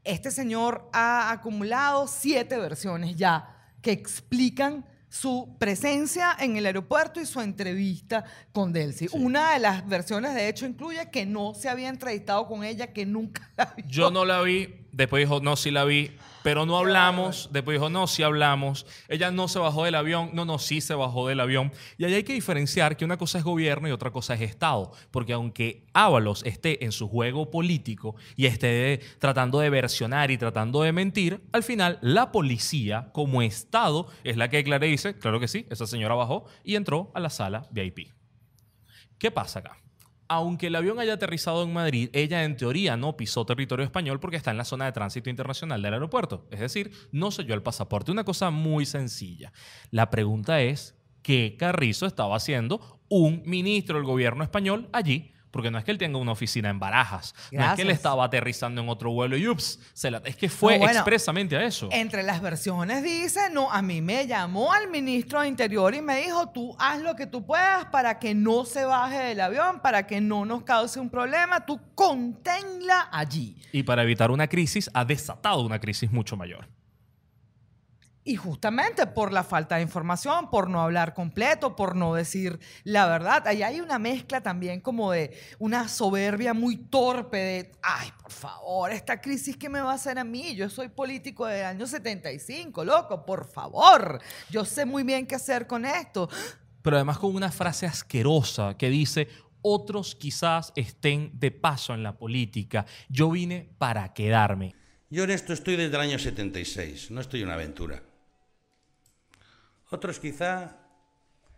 Este 0.03 0.32
señor 0.32 0.89
ha 0.91 1.32
acumulado 1.32 2.08
siete 2.08 2.58
versiones 2.58 3.15
ya 3.15 3.56
que 3.84 3.91
explican 3.91 4.86
su 5.12 5.58
presencia 5.60 6.38
en 6.39 6.56
el 6.56 6.65
aeropuerto 6.65 7.20
y 7.20 7.25
su 7.25 7.41
entrevista 7.41 8.24
con 8.53 8.72
Delcy. 8.72 9.10
Una 9.12 9.53
de 9.53 9.60
las 9.60 9.86
versiones, 9.86 10.34
de 10.34 10.48
hecho, 10.48 10.65
incluye 10.65 11.12
que 11.12 11.25
no 11.25 11.53
se 11.53 11.68
había 11.68 11.89
entrevistado 11.89 12.48
con 12.48 12.63
ella, 12.63 12.94
que 12.94 13.06
nunca 13.06 13.51
la 13.58 13.74
vio. 13.75 13.86
Yo 13.89 14.10
no 14.10 14.24
la 14.24 14.41
vi, 14.41 14.80
después 14.91 15.21
dijo, 15.21 15.39
no, 15.41 15.55
sí 15.55 15.71
la 15.71 15.83
vi, 15.86 16.12
pero 16.43 16.65
no 16.65 16.77
hablamos, 16.77 17.50
después 17.51 17.75
dijo, 17.75 17.89
no, 17.89 18.07
sí 18.07 18.24
hablamos. 18.24 18.86
Ella 19.07 19.31
no 19.31 19.48
se 19.48 19.60
bajó 19.60 19.86
del 19.86 19.95
avión, 19.95 20.31
no, 20.33 20.45
no, 20.45 20.60
sí 20.60 20.81
se 20.81 20.93
bajó 20.93 21.27
del 21.27 21.39
avión. 21.39 21.71
Y 21.98 22.05
ahí 22.05 22.13
hay 22.13 22.24
que 22.24 22.33
diferenciar 22.33 22.98
que 22.98 23.05
una 23.05 23.17
cosa 23.17 23.38
es 23.38 23.43
gobierno 23.43 23.88
y 23.88 23.91
otra 23.91 24.12
cosa 24.12 24.33
es 24.33 24.41
Estado, 24.41 24.91
porque 25.12 25.33
aunque 25.33 25.86
Ábalos 25.93 26.43
esté 26.45 26.83
en 26.83 26.91
su 26.91 27.07
juego 27.07 27.51
político 27.51 28.15
y 28.36 28.45
esté 28.45 29.01
tratando 29.19 29.60
de 29.60 29.69
versionar 29.69 30.31
y 30.31 30.38
tratando 30.38 30.81
de 30.81 30.91
mentir, 30.91 31.41
al 31.51 31.63
final 31.63 32.00
la 32.01 32.31
policía 32.31 33.10
como 33.13 33.41
Estado 33.41 34.07
es 34.24 34.38
la 34.38 34.50
que 34.50 34.57
declara 34.57 34.88
y 34.88 34.91
dice, 34.91 35.17
claro 35.17 35.39
que 35.39 35.48
sí, 35.48 35.67
esa 35.69 35.86
señora 35.86 36.15
bajó 36.15 36.45
y 36.63 36.75
entró 36.75 37.12
a 37.13 37.19
la 37.19 37.29
sala 37.29 37.67
VIP. 37.71 38.10
¿Qué 39.17 39.29
pasa 39.29 39.60
acá? 39.60 39.77
Aunque 40.33 40.67
el 40.67 40.75
avión 40.77 40.97
haya 40.97 41.15
aterrizado 41.15 41.61
en 41.61 41.73
Madrid, 41.73 42.09
ella 42.13 42.45
en 42.45 42.55
teoría 42.55 42.95
no 42.95 43.17
pisó 43.17 43.45
territorio 43.45 43.83
español 43.83 44.21
porque 44.21 44.38
está 44.38 44.50
en 44.51 44.55
la 44.55 44.63
zona 44.63 44.85
de 44.85 44.93
tránsito 44.93 45.29
internacional 45.29 45.81
del 45.81 45.93
aeropuerto. 45.93 46.47
Es 46.51 46.61
decir, 46.61 46.89
no 47.11 47.31
selló 47.31 47.53
el 47.53 47.63
pasaporte. 47.63 48.13
Una 48.13 48.23
cosa 48.23 48.50
muy 48.50 48.85
sencilla. 48.85 49.51
La 49.89 50.09
pregunta 50.09 50.61
es, 50.61 50.95
¿qué 51.21 51.57
Carrizo 51.59 52.05
estaba 52.05 52.38
haciendo 52.38 53.01
un 53.09 53.43
ministro 53.45 53.97
del 53.97 54.05
gobierno 54.05 54.45
español 54.45 54.88
allí? 54.93 55.33
Porque 55.51 55.70
no 55.70 55.77
es 55.77 55.84
que 55.84 55.91
él 55.91 55.98
tenga 55.98 56.17
una 56.17 56.31
oficina 56.31 56.70
en 56.70 56.79
Barajas, 56.79 57.34
no 57.36 57.41
es 57.41 57.48
que 57.50 57.53
él 57.81 57.88
Gracias. 57.88 57.89
estaba 57.89 58.24
aterrizando 58.25 58.81
en 58.81 58.88
otro 58.89 59.12
vuelo 59.12 59.36
y 59.38 59.48
ups, 59.48 59.79
se 59.93 60.10
la- 60.10 60.22
es 60.25 60.36
que 60.38 60.48
fue 60.50 60.74
No, 60.74 60.79
bueno, 60.79 60.93
expresamente 60.93 61.58
a 61.58 61.63
eso. 61.63 61.89
Entre 61.91 62.24
las 62.24 62.41
versiones 62.41 63.03
dice, 63.03 63.50
no, 63.51 63.72
a 63.72 63.81
mí 63.81 64.01
me 64.01 64.25
llamó 64.27 64.72
al 64.72 64.89
ministro 64.89 65.41
de 65.41 65.50
Interior 65.50 65.93
y 65.93 66.01
me 66.01 66.22
dijo, 66.22 66.48
tú 66.50 66.75
haz 66.79 67.01
lo 67.01 67.15
que 67.15 67.27
tú 67.27 67.46
puedas 67.46 67.86
para 67.86 68.17
que 68.17 68.34
no 68.34 68.65
se 68.65 68.86
baje 68.86 69.17
del 69.20 69.41
avión, 69.41 69.81
para 69.81 70.08
que 70.08 70.22
no 70.22 70.46
nos 70.46 70.63
cause 70.63 71.00
un 71.00 71.10
problema, 71.10 71.65
tú 71.65 71.79
conténla 71.96 73.10
allí. 73.12 73.58
Y 73.72 73.84
para 73.84 74.03
evitar 74.03 74.31
una 74.31 74.48
crisis, 74.48 74.89
ha 74.93 75.03
desatado 75.05 75.62
una 75.65 75.79
crisis 75.79 76.12
mucho 76.12 76.38
mayor. 76.38 76.67
Y 78.24 78.36
justamente 78.36 79.08
por 79.08 79.34
la 79.34 79.44
falta 79.44 79.78
de 79.78 79.82
información, 79.82 80.51
por 80.51 80.70
no 80.70 80.80
hablar 80.80 81.16
completo, 81.16 81.75
por 81.75 81.96
no 81.96 82.13
decir 82.13 82.60
la 82.84 83.08
verdad. 83.08 83.48
Ahí 83.48 83.63
hay 83.63 83.82
una 83.82 83.98
mezcla 83.98 84.42
también 84.42 84.80
como 84.80 85.12
de 85.12 85.36
una 85.58 85.88
soberbia 85.88 86.54
muy 86.54 86.78
torpe 86.78 87.38
de, 87.38 87.72
ay, 87.82 88.12
por 88.22 88.32
favor, 88.32 88.92
esta 88.92 89.20
crisis 89.20 89.58
que 89.58 89.70
me 89.70 89.82
va 89.82 89.92
a 89.92 89.96
hacer 89.96 90.20
a 90.20 90.24
mí. 90.24 90.56
Yo 90.56 90.70
soy 90.70 90.90
político 90.90 91.48
del 91.48 91.66
año 91.66 91.88
75, 91.88 92.86
loco, 92.86 93.25
por 93.25 93.48
favor. 93.48 94.22
Yo 94.51 94.66
sé 94.66 94.86
muy 94.86 95.01
bien 95.01 95.25
qué 95.25 95.36
hacer 95.36 95.66
con 95.66 95.84
esto. 95.84 96.30
pero 96.84 96.98
además 96.98 97.18
con 97.18 97.34
una 97.34 97.51
frase 97.51 97.88
asquerosa 97.88 98.78
que 98.78 98.92
dice, 98.92 99.30
otros 99.63 100.16
quizás 100.16 100.74
estén 100.75 101.32
de 101.34 101.50
paso 101.50 101.96
en 101.96 102.04
la 102.04 102.18
política, 102.18 102.86
yo 103.10 103.32
vine 103.32 103.70
para 103.80 104.13
quedarme. 104.13 104.75
Yo 105.10 105.24
en 105.24 105.32
esto 105.32 105.54
estoy 105.54 105.75
desde 105.75 105.96
el 105.96 106.01
año 106.01 106.20
76, 106.20 107.12
no 107.12 107.20
estoy 107.20 107.42
en 107.42 107.48
una 107.48 107.56
aventura. 107.56 108.01
Otros 109.91 110.19
quizá 110.19 110.77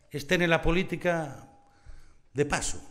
estén 0.09 0.41
en 0.41 0.49
la 0.49 0.61
política 0.61 1.47
de 2.33 2.45
paso. 2.45 2.81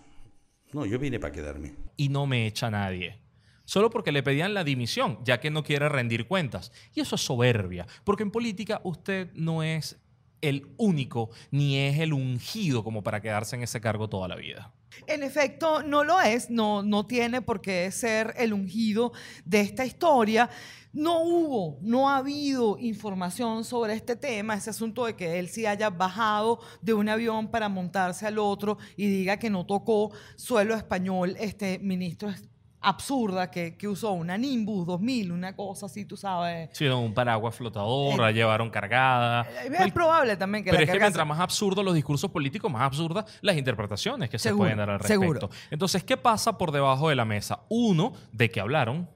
No, 0.72 0.86
yo 0.86 1.00
vine 1.00 1.18
para 1.18 1.32
quedarme. 1.32 1.74
Y 1.96 2.08
no 2.08 2.26
me 2.26 2.46
echa 2.46 2.70
nadie. 2.70 3.18
Solo 3.64 3.90
porque 3.90 4.12
le 4.12 4.22
pedían 4.22 4.54
la 4.54 4.62
dimisión, 4.62 5.18
ya 5.24 5.40
que 5.40 5.50
no 5.50 5.64
quiere 5.64 5.88
rendir 5.88 6.28
cuentas. 6.28 6.70
Y 6.94 7.00
eso 7.00 7.16
es 7.16 7.22
soberbia, 7.22 7.86
porque 8.04 8.22
en 8.22 8.30
política 8.30 8.80
usted 8.84 9.32
no 9.34 9.64
es 9.64 10.00
el 10.42 10.74
único, 10.76 11.30
ni 11.50 11.76
es 11.76 11.98
el 11.98 12.12
ungido 12.12 12.84
como 12.84 13.02
para 13.02 13.20
quedarse 13.20 13.56
en 13.56 13.64
ese 13.64 13.80
cargo 13.80 14.08
toda 14.08 14.28
la 14.28 14.36
vida. 14.36 14.72
En 15.06 15.22
efecto, 15.22 15.82
no 15.82 16.04
lo 16.04 16.20
es, 16.20 16.50
no, 16.50 16.82
no 16.82 17.06
tiene 17.06 17.42
por 17.42 17.60
qué 17.60 17.90
ser 17.90 18.34
el 18.36 18.52
ungido 18.52 19.12
de 19.44 19.60
esta 19.60 19.84
historia. 19.84 20.48
No 20.92 21.22
hubo, 21.22 21.78
no 21.80 22.10
ha 22.10 22.18
habido 22.18 22.78
información 22.78 23.64
sobre 23.64 23.94
este 23.94 24.14
tema, 24.14 24.54
ese 24.54 24.70
asunto 24.70 25.06
de 25.06 25.16
que 25.16 25.38
él 25.38 25.48
sí 25.48 25.64
haya 25.64 25.88
bajado 25.88 26.60
de 26.82 26.92
un 26.92 27.08
avión 27.08 27.50
para 27.50 27.70
montarse 27.70 28.26
al 28.26 28.38
otro 28.38 28.76
y 28.96 29.06
diga 29.06 29.38
que 29.38 29.48
no 29.48 29.64
tocó 29.64 30.12
suelo 30.36 30.74
español, 30.74 31.34
este 31.38 31.78
ministro 31.78 32.28
absurda 32.82 33.50
que, 33.50 33.76
que 33.76 33.88
usó 33.88 34.12
una 34.12 34.36
Nimbus 34.36 34.86
2000, 34.86 35.32
una 35.32 35.54
cosa 35.54 35.86
así, 35.86 36.04
tú 36.04 36.16
sabes. 36.16 36.70
Sí, 36.72 36.86
un 36.86 37.14
paraguas 37.14 37.54
flotador, 37.54 38.18
la 38.18 38.32
llevaron 38.32 38.70
cargada. 38.70 39.46
Es 39.64 39.92
probable 39.92 40.36
también 40.36 40.64
que 40.64 40.70
Pero 40.70 40.80
la 40.80 40.84
es 40.84 40.90
que 40.92 41.00
mientras 41.00 41.26
más 41.26 41.40
absurdos 41.40 41.84
los 41.84 41.94
discursos 41.94 42.30
políticos, 42.30 42.70
más 42.70 42.82
absurdas 42.82 43.24
las 43.40 43.56
interpretaciones 43.56 44.28
que 44.28 44.38
Seguro, 44.38 44.56
se 44.56 44.62
pueden 44.62 44.78
dar 44.78 44.90
al 44.90 44.98
respecto. 44.98 45.20
seguro. 45.22 45.50
Entonces, 45.70 46.04
¿qué 46.04 46.16
pasa 46.16 46.58
por 46.58 46.72
debajo 46.72 47.08
de 47.08 47.16
la 47.16 47.24
mesa? 47.24 47.60
Uno, 47.68 48.12
¿de 48.32 48.50
qué 48.50 48.60
hablaron? 48.60 49.08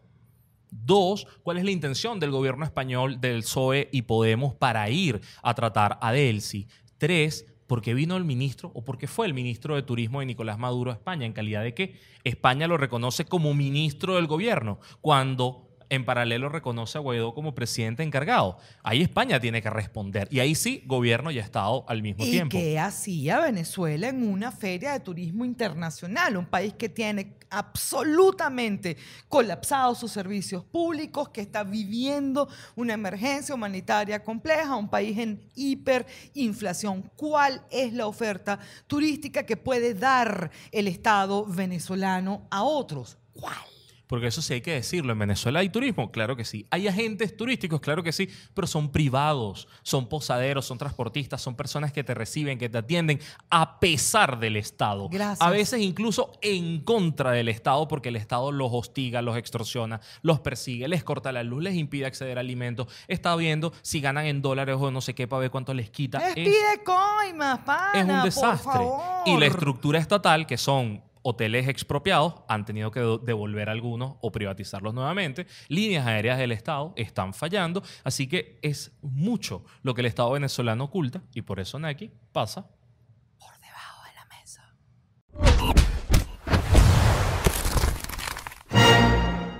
Dos, 0.70 1.26
¿cuál 1.42 1.58
es 1.58 1.64
la 1.64 1.70
intención 1.70 2.20
del 2.20 2.30
gobierno 2.30 2.64
español, 2.64 3.20
del 3.20 3.42
PSOE 3.42 3.88
y 3.92 4.02
Podemos 4.02 4.54
para 4.54 4.88
ir 4.90 5.20
a 5.42 5.54
tratar 5.54 5.98
a 6.00 6.12
Delcy? 6.12 6.68
Tres, 6.98 7.46
¿por 7.66 7.82
qué 7.82 7.94
vino 7.94 8.16
el 8.16 8.24
ministro 8.24 8.70
o 8.74 8.84
por 8.84 8.98
qué 8.98 9.06
fue 9.06 9.26
el 9.26 9.34
ministro 9.34 9.74
de 9.74 9.82
Turismo 9.82 10.20
de 10.20 10.26
Nicolás 10.26 10.58
Maduro 10.58 10.90
a 10.90 10.94
España? 10.94 11.26
¿En 11.26 11.32
calidad 11.32 11.62
de 11.62 11.74
qué? 11.74 11.96
España 12.24 12.66
lo 12.66 12.76
reconoce 12.76 13.24
como 13.24 13.54
ministro 13.54 14.16
del 14.16 14.26
gobierno 14.26 14.80
cuando 15.00 15.65
en 15.90 16.04
paralelo 16.04 16.48
reconoce 16.48 16.98
a 16.98 17.00
Guaidó 17.00 17.34
como 17.34 17.54
presidente 17.54 18.02
encargado. 18.02 18.58
Ahí 18.82 19.02
España 19.02 19.40
tiene 19.40 19.62
que 19.62 19.70
responder. 19.70 20.28
Y 20.30 20.40
ahí 20.40 20.54
sí, 20.54 20.82
gobierno 20.86 21.30
y 21.30 21.38
Estado 21.38 21.84
al 21.88 22.02
mismo 22.02 22.24
¿Y 22.24 22.30
tiempo. 22.30 22.56
qué 22.56 22.78
hacía 22.78 23.40
Venezuela 23.40 24.08
en 24.08 24.22
una 24.22 24.52
feria 24.52 24.92
de 24.92 25.00
turismo 25.00 25.44
internacional? 25.44 26.36
Un 26.36 26.46
país 26.46 26.74
que 26.74 26.88
tiene 26.88 27.36
absolutamente 27.50 28.96
colapsados 29.28 29.98
sus 29.98 30.12
servicios 30.12 30.64
públicos, 30.64 31.28
que 31.28 31.40
está 31.40 31.64
viviendo 31.64 32.48
una 32.74 32.94
emergencia 32.94 33.54
humanitaria 33.54 34.22
compleja, 34.22 34.76
un 34.76 34.88
país 34.88 35.16
en 35.18 35.48
hiperinflación. 35.54 37.10
¿Cuál 37.16 37.62
es 37.70 37.92
la 37.92 38.06
oferta 38.06 38.58
turística 38.86 39.44
que 39.44 39.56
puede 39.56 39.94
dar 39.94 40.50
el 40.72 40.88
Estado 40.88 41.44
venezolano 41.46 42.46
a 42.50 42.62
otros? 42.62 43.18
¿Cuál? 43.32 43.65
Porque 44.06 44.28
eso 44.28 44.40
sí 44.40 44.54
hay 44.54 44.60
que 44.60 44.72
decirlo. 44.72 45.12
En 45.12 45.18
Venezuela 45.18 45.58
hay 45.60 45.68
turismo, 45.68 46.12
claro 46.12 46.36
que 46.36 46.44
sí. 46.44 46.66
Hay 46.70 46.86
agentes 46.86 47.36
turísticos, 47.36 47.80
claro 47.80 48.02
que 48.04 48.12
sí, 48.12 48.28
pero 48.54 48.66
son 48.68 48.92
privados, 48.92 49.66
son 49.82 50.08
posaderos, 50.08 50.64
son 50.64 50.78
transportistas, 50.78 51.42
son 51.42 51.56
personas 51.56 51.92
que 51.92 52.04
te 52.04 52.14
reciben, 52.14 52.58
que 52.58 52.68
te 52.68 52.78
atienden 52.78 53.18
a 53.50 53.80
pesar 53.80 54.38
del 54.38 54.56
Estado. 54.56 55.08
Gracias. 55.08 55.40
A 55.46 55.50
veces 55.50 55.80
incluso 55.80 56.32
en 56.42 56.80
contra 56.84 57.32
del 57.32 57.48
Estado, 57.48 57.88
porque 57.88 58.10
el 58.10 58.16
Estado 58.16 58.52
los 58.52 58.68
hostiga, 58.72 59.22
los 59.22 59.36
extorsiona, 59.36 60.00
los 60.22 60.38
persigue, 60.40 60.86
les 60.86 61.02
corta 61.02 61.32
la 61.32 61.42
luz, 61.42 61.62
les 61.64 61.74
impide 61.74 62.06
acceder 62.06 62.38
a 62.38 62.40
alimentos, 62.42 62.86
está 63.08 63.34
viendo 63.34 63.72
si 63.82 64.00
ganan 64.00 64.26
en 64.26 64.40
dólares 64.42 64.76
o 64.78 64.90
no 64.92 65.00
sé 65.00 65.14
qué 65.14 65.26
para 65.26 65.40
ver 65.40 65.50
cuánto 65.50 65.74
les 65.74 65.90
quita. 65.90 66.18
Les 66.20 66.28
Es- 66.28 66.34
pide 66.44 66.84
coimas, 66.84 67.58
pana, 67.60 67.90
es 67.94 68.04
un 68.04 68.10
por 68.10 68.22
desastre. 68.24 68.72
favor. 68.72 69.22
Y 69.26 69.36
la 69.36 69.46
estructura 69.46 69.98
estatal, 69.98 70.46
que 70.46 70.56
son 70.56 71.02
hoteles 71.28 71.66
expropiados, 71.66 72.34
han 72.48 72.64
tenido 72.64 72.92
que 72.92 73.00
devolver 73.00 73.68
algunos 73.68 74.14
o 74.20 74.30
privatizarlos 74.30 74.94
nuevamente. 74.94 75.48
Líneas 75.68 76.06
aéreas 76.06 76.38
del 76.38 76.52
Estado 76.52 76.92
están 76.96 77.34
fallando. 77.34 77.82
Así 78.04 78.28
que 78.28 78.60
es 78.62 78.96
mucho 79.02 79.64
lo 79.82 79.92
que 79.92 80.02
el 80.02 80.06
Estado 80.06 80.30
venezolano 80.30 80.84
oculta 80.84 81.22
y 81.34 81.42
por 81.42 81.58
eso 81.58 81.80
Nike 81.80 82.12
pasa 82.32 82.70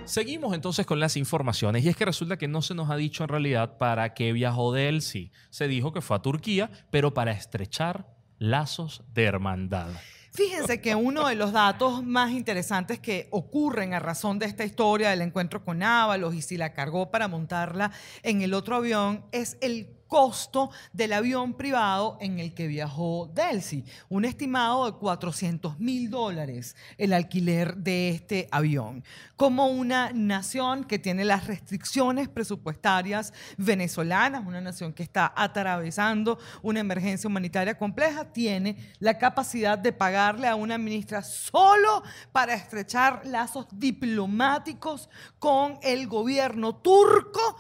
Seguimos 0.05 0.55
entonces 0.55 0.87
con 0.87 0.99
las 0.99 1.17
informaciones 1.19 1.85
y 1.85 1.91
es 1.91 1.97
que 1.97 2.07
resulta 2.07 2.39
que 2.39 2.49
no 2.49 2.63
se 2.63 2.75
nos 2.75 2.89
ha 2.91 2.97
dicho 2.97 3.23
en 3.23 3.29
realidad 3.29 3.77
para 3.77 4.15
qué 4.15 4.33
viajó 4.33 4.73
Delcy. 4.73 5.31
Se 5.51 5.69
dijo 5.69 5.93
que 5.93 6.01
fue 6.01 6.17
a 6.17 6.23
Turquía, 6.23 6.71
pero 6.91 7.13
para 7.13 7.33
estrechar 7.33 8.07
lazos 8.39 9.03
de 9.13 9.25
hermandad. 9.25 9.89
Fíjense 10.37 10.83
que 10.83 10.95
uno 10.95 11.29
de 11.29 11.35
los 11.35 11.53
datos 11.53 12.05
más 12.05 12.31
interesantes 12.31 13.01
que 13.01 13.27
ocurren 13.31 13.95
a 13.95 14.01
razón 14.01 14.39
de 14.39 14.45
esta 14.45 14.67
historia 14.67 15.09
del 15.09 15.23
encuentro 15.23 15.65
con 15.65 15.83
Ábalos 15.83 16.35
y 16.35 16.43
si 16.43 16.59
la 16.59 16.75
cargó 16.75 17.11
para 17.11 17.27
montarla 17.27 17.91
en 18.23 18.43
el 18.43 18.53
otro 18.53 18.77
avión 18.77 19.25
es 19.33 19.57
el 19.63 19.96
costo 20.07 20.71
del 20.93 21.13
avión 21.13 21.55
privado 21.55 22.17
en 22.21 22.39
el 22.39 22.55
que 22.55 22.67
viajó 22.67 23.31
Delcy. 23.35 23.85
Un 24.09 24.25
estimado 24.25 24.87
de 24.87 24.99
400 24.99 25.79
mil 25.79 26.11
dólares 26.11 26.77
el 26.99 27.13
alquiler 27.13 27.77
de 27.77 28.11
este 28.11 28.49
avión. 28.51 29.05
Como 29.37 29.69
una 29.69 30.13
nación 30.13 30.85
que 30.85 30.99
tiene 30.99 31.25
las 31.25 31.47
restricciones 31.47 32.29
presupuestarias 32.29 33.33
venezolanas, 33.57 34.47
una 34.47 34.61
nación 34.61 34.93
que 34.93 35.03
está 35.03 35.33
atravesando 35.37 36.39
una 36.63 36.81
emergencia 36.81 37.29
humanitaria 37.29 37.77
compleja, 37.77 38.33
tiene 38.33 38.77
la 38.99 39.19
capacidad 39.19 39.79
de 39.79 39.93
pagarle 39.93 40.49
a 40.49 40.55
una 40.55 40.79
ministra 40.79 41.23
solo 41.23 42.03
para 42.33 42.55
estrechar 42.55 43.23
lazos 43.27 43.67
diplomáticos 43.73 45.09
con 45.39 45.79
el 45.83 46.07
gobierno 46.07 46.77
turco 46.77 47.57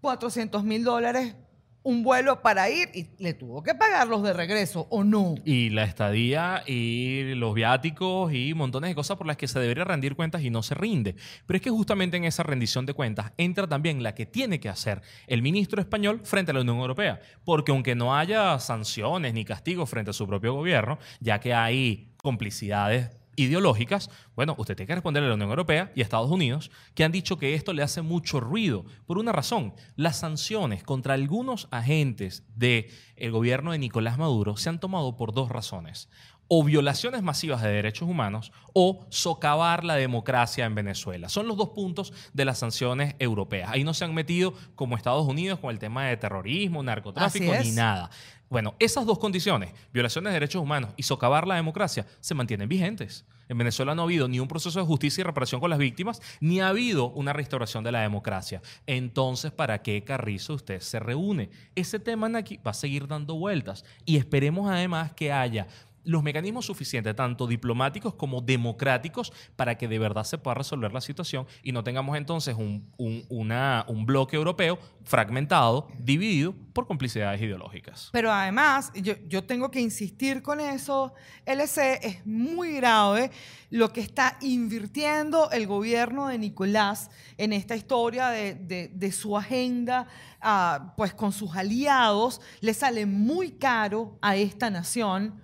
400 0.00 0.62
mil 0.62 0.84
dólares 0.84 1.34
un 1.86 2.02
vuelo 2.02 2.42
para 2.42 2.68
ir 2.68 2.88
y 2.94 3.06
le 3.18 3.32
tuvo 3.32 3.62
que 3.62 3.72
pagarlos 3.72 4.24
de 4.24 4.32
regreso 4.32 4.88
o 4.90 5.04
no. 5.04 5.36
Y 5.44 5.70
la 5.70 5.84
estadía 5.84 6.64
y 6.66 7.32
los 7.36 7.54
viáticos 7.54 8.32
y 8.34 8.54
montones 8.54 8.90
de 8.90 8.96
cosas 8.96 9.16
por 9.16 9.28
las 9.28 9.36
que 9.36 9.46
se 9.46 9.60
debería 9.60 9.84
rendir 9.84 10.16
cuentas 10.16 10.42
y 10.42 10.50
no 10.50 10.64
se 10.64 10.74
rinde. 10.74 11.14
Pero 11.46 11.56
es 11.58 11.62
que 11.62 11.70
justamente 11.70 12.16
en 12.16 12.24
esa 12.24 12.42
rendición 12.42 12.86
de 12.86 12.94
cuentas 12.94 13.32
entra 13.36 13.68
también 13.68 14.02
la 14.02 14.16
que 14.16 14.26
tiene 14.26 14.58
que 14.58 14.68
hacer 14.68 15.00
el 15.28 15.42
ministro 15.42 15.80
español 15.80 16.22
frente 16.24 16.50
a 16.50 16.54
la 16.54 16.62
Unión 16.62 16.78
Europea. 16.78 17.20
Porque 17.44 17.70
aunque 17.70 17.94
no 17.94 18.16
haya 18.16 18.58
sanciones 18.58 19.32
ni 19.32 19.44
castigos 19.44 19.88
frente 19.88 20.10
a 20.10 20.12
su 20.12 20.26
propio 20.26 20.54
gobierno, 20.54 20.98
ya 21.20 21.38
que 21.38 21.54
hay 21.54 22.10
complicidades 22.20 23.10
ideológicas, 23.36 24.10
bueno, 24.34 24.54
usted 24.58 24.76
tiene 24.76 24.88
que 24.88 24.94
responderle 24.94 25.26
a 25.26 25.28
la 25.30 25.34
Unión 25.34 25.50
Europea 25.50 25.92
y 25.94 26.00
a 26.00 26.04
Estados 26.04 26.30
Unidos, 26.30 26.70
que 26.94 27.04
han 27.04 27.12
dicho 27.12 27.38
que 27.38 27.54
esto 27.54 27.72
le 27.72 27.82
hace 27.82 28.02
mucho 28.02 28.40
ruido. 28.40 28.84
Por 29.06 29.18
una 29.18 29.32
razón, 29.32 29.74
las 29.94 30.18
sanciones 30.18 30.82
contra 30.82 31.14
algunos 31.14 31.68
agentes 31.70 32.44
del 32.54 32.90
gobierno 33.30 33.72
de 33.72 33.78
Nicolás 33.78 34.18
Maduro 34.18 34.56
se 34.56 34.68
han 34.68 34.80
tomado 34.80 35.16
por 35.16 35.32
dos 35.32 35.48
razones. 35.50 36.08
O 36.48 36.62
violaciones 36.62 37.22
masivas 37.22 37.62
de 37.62 37.70
derechos 37.70 38.08
humanos 38.08 38.52
o 38.72 39.04
socavar 39.08 39.84
la 39.84 39.96
democracia 39.96 40.64
en 40.64 40.74
Venezuela. 40.74 41.28
Son 41.28 41.48
los 41.48 41.56
dos 41.56 41.70
puntos 41.70 42.12
de 42.32 42.44
las 42.44 42.58
sanciones 42.58 43.14
europeas. 43.18 43.70
Ahí 43.72 43.84
no 43.84 43.94
se 43.94 44.04
han 44.04 44.14
metido 44.14 44.54
como 44.74 44.96
Estados 44.96 45.26
Unidos 45.26 45.58
con 45.58 45.70
el 45.70 45.78
tema 45.78 46.04
de 46.06 46.16
terrorismo, 46.16 46.82
narcotráfico 46.82 47.52
ni 47.62 47.72
nada. 47.72 48.10
Bueno, 48.48 48.74
esas 48.78 49.06
dos 49.06 49.18
condiciones, 49.18 49.72
violaciones 49.92 50.30
de 50.30 50.34
derechos 50.34 50.62
humanos 50.62 50.90
y 50.96 51.02
socavar 51.02 51.48
la 51.48 51.56
democracia, 51.56 52.06
se 52.20 52.34
mantienen 52.34 52.68
vigentes. 52.68 53.24
En 53.48 53.58
Venezuela 53.58 53.94
no 53.94 54.02
ha 54.02 54.04
habido 54.04 54.28
ni 54.28 54.40
un 54.40 54.48
proceso 54.48 54.78
de 54.78 54.86
justicia 54.86 55.22
y 55.22 55.24
reparación 55.24 55.60
con 55.60 55.70
las 55.70 55.78
víctimas, 55.78 56.20
ni 56.40 56.60
ha 56.60 56.68
habido 56.68 57.10
una 57.10 57.32
restauración 57.32 57.82
de 57.84 57.92
la 57.92 58.00
democracia. 58.00 58.62
Entonces, 58.86 59.52
¿para 59.52 59.82
qué 59.82 60.04
Carrizo 60.04 60.54
usted 60.54 60.80
se 60.80 61.00
reúne? 61.00 61.50
Ese 61.74 61.98
tema 61.98 62.26
aquí 62.36 62.58
va 62.58 62.72
a 62.72 62.74
seguir 62.74 63.06
dando 63.06 63.34
vueltas 63.36 63.84
y 64.04 64.16
esperemos 64.16 64.68
además 64.70 65.12
que 65.12 65.32
haya 65.32 65.66
los 66.06 66.22
mecanismos 66.22 66.64
suficientes, 66.66 67.14
tanto 67.14 67.46
diplomáticos 67.46 68.14
como 68.14 68.40
democráticos, 68.40 69.32
para 69.56 69.76
que 69.76 69.88
de 69.88 69.98
verdad 69.98 70.24
se 70.24 70.38
pueda 70.38 70.54
resolver 70.54 70.92
la 70.92 71.00
situación 71.00 71.46
y 71.62 71.72
no 71.72 71.84
tengamos 71.84 72.16
entonces 72.16 72.54
un, 72.56 72.90
un- 72.96 73.26
bloque 74.06 74.36
europeo 74.36 74.78
fragmentado, 75.04 75.88
dividido 75.98 76.54
por 76.72 76.86
complicidades 76.86 77.40
ideológicas. 77.42 78.08
Pero 78.12 78.32
además, 78.32 78.92
yo, 78.94 79.14
yo 79.26 79.44
tengo 79.44 79.70
que 79.70 79.80
insistir 79.80 80.42
con 80.42 80.60
eso, 80.60 81.12
LC 81.44 82.00
es 82.06 82.26
muy 82.26 82.74
grave 82.74 83.30
lo 83.70 83.92
que 83.92 84.00
está 84.00 84.38
invirtiendo 84.42 85.50
el 85.50 85.66
gobierno 85.66 86.28
de 86.28 86.38
Nicolás 86.38 87.10
en 87.36 87.52
esta 87.52 87.74
historia 87.76 88.28
de, 88.28 88.54
de- 88.54 88.88
de 88.94 89.12
su 89.12 89.36
agenda, 89.36 90.06
ah, 90.40 90.94
pues 90.96 91.14
con 91.14 91.32
sus 91.32 91.56
aliados, 91.56 92.40
le 92.60 92.74
sale 92.74 93.06
muy 93.06 93.52
caro 93.52 94.18
a 94.22 94.36
esta 94.36 94.70
nación 94.70 95.42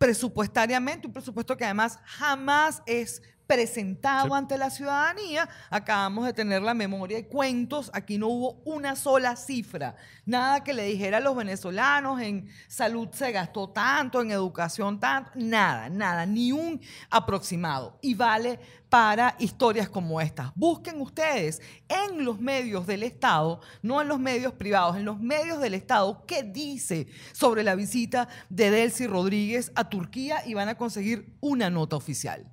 presupuestariamente, 0.00 1.06
un 1.06 1.12
presupuesto 1.12 1.58
que 1.58 1.64
además 1.66 1.98
jamás 2.06 2.82
es 2.86 3.20
presentado 3.50 4.28
Sí. 4.28 4.32
ante 4.34 4.56
la 4.56 4.70
ciudadanía. 4.70 5.48
Acabamos 5.70 6.24
de 6.24 6.32
tener 6.32 6.62
la 6.62 6.72
memoria 6.72 7.18
y 7.18 7.24
cuentos. 7.24 7.90
Aquí 7.92 8.16
no 8.16 8.28
hubo 8.28 8.62
una 8.64 8.94
sola 8.94 9.34
cifra. 9.34 9.96
Nada 10.24 10.62
que 10.62 10.72
le 10.72 10.84
dijera 10.84 11.16
a 11.16 11.20
los 11.20 11.34
venezolanos 11.34 12.20
en 12.20 12.48
salud 12.68 13.08
se 13.12 13.32
gastó 13.32 13.68
tanto, 13.70 14.22
en 14.22 14.30
educación 14.30 15.00
tanto. 15.00 15.32
Nada, 15.34 15.88
nada, 15.88 16.26
ni 16.26 16.52
un 16.52 16.80
aproximado. 17.10 17.98
Y 18.02 18.14
vale 18.14 18.60
para 18.88 19.34
historias 19.40 19.88
como 19.88 20.20
estas. 20.20 20.52
Busquen 20.54 21.00
ustedes 21.00 21.60
en 21.88 22.24
los 22.24 22.40
medios 22.40 22.86
del 22.86 23.02
Estado, 23.02 23.60
no 23.82 24.00
en 24.00 24.06
los 24.06 24.20
medios 24.20 24.52
privados, 24.52 24.96
en 24.96 25.04
los 25.04 25.18
medios 25.18 25.60
del 25.60 25.74
Estado, 25.74 26.24
qué 26.26 26.44
dice 26.44 27.08
sobre 27.32 27.64
la 27.64 27.74
visita 27.74 28.28
de 28.48 28.70
Delcy 28.70 29.06
Rodríguez 29.08 29.72
a 29.74 29.88
Turquía 29.88 30.46
y 30.46 30.54
van 30.54 30.68
a 30.68 30.76
conseguir 30.76 31.36
una 31.40 31.68
nota 31.68 31.96
oficial. 31.96 32.46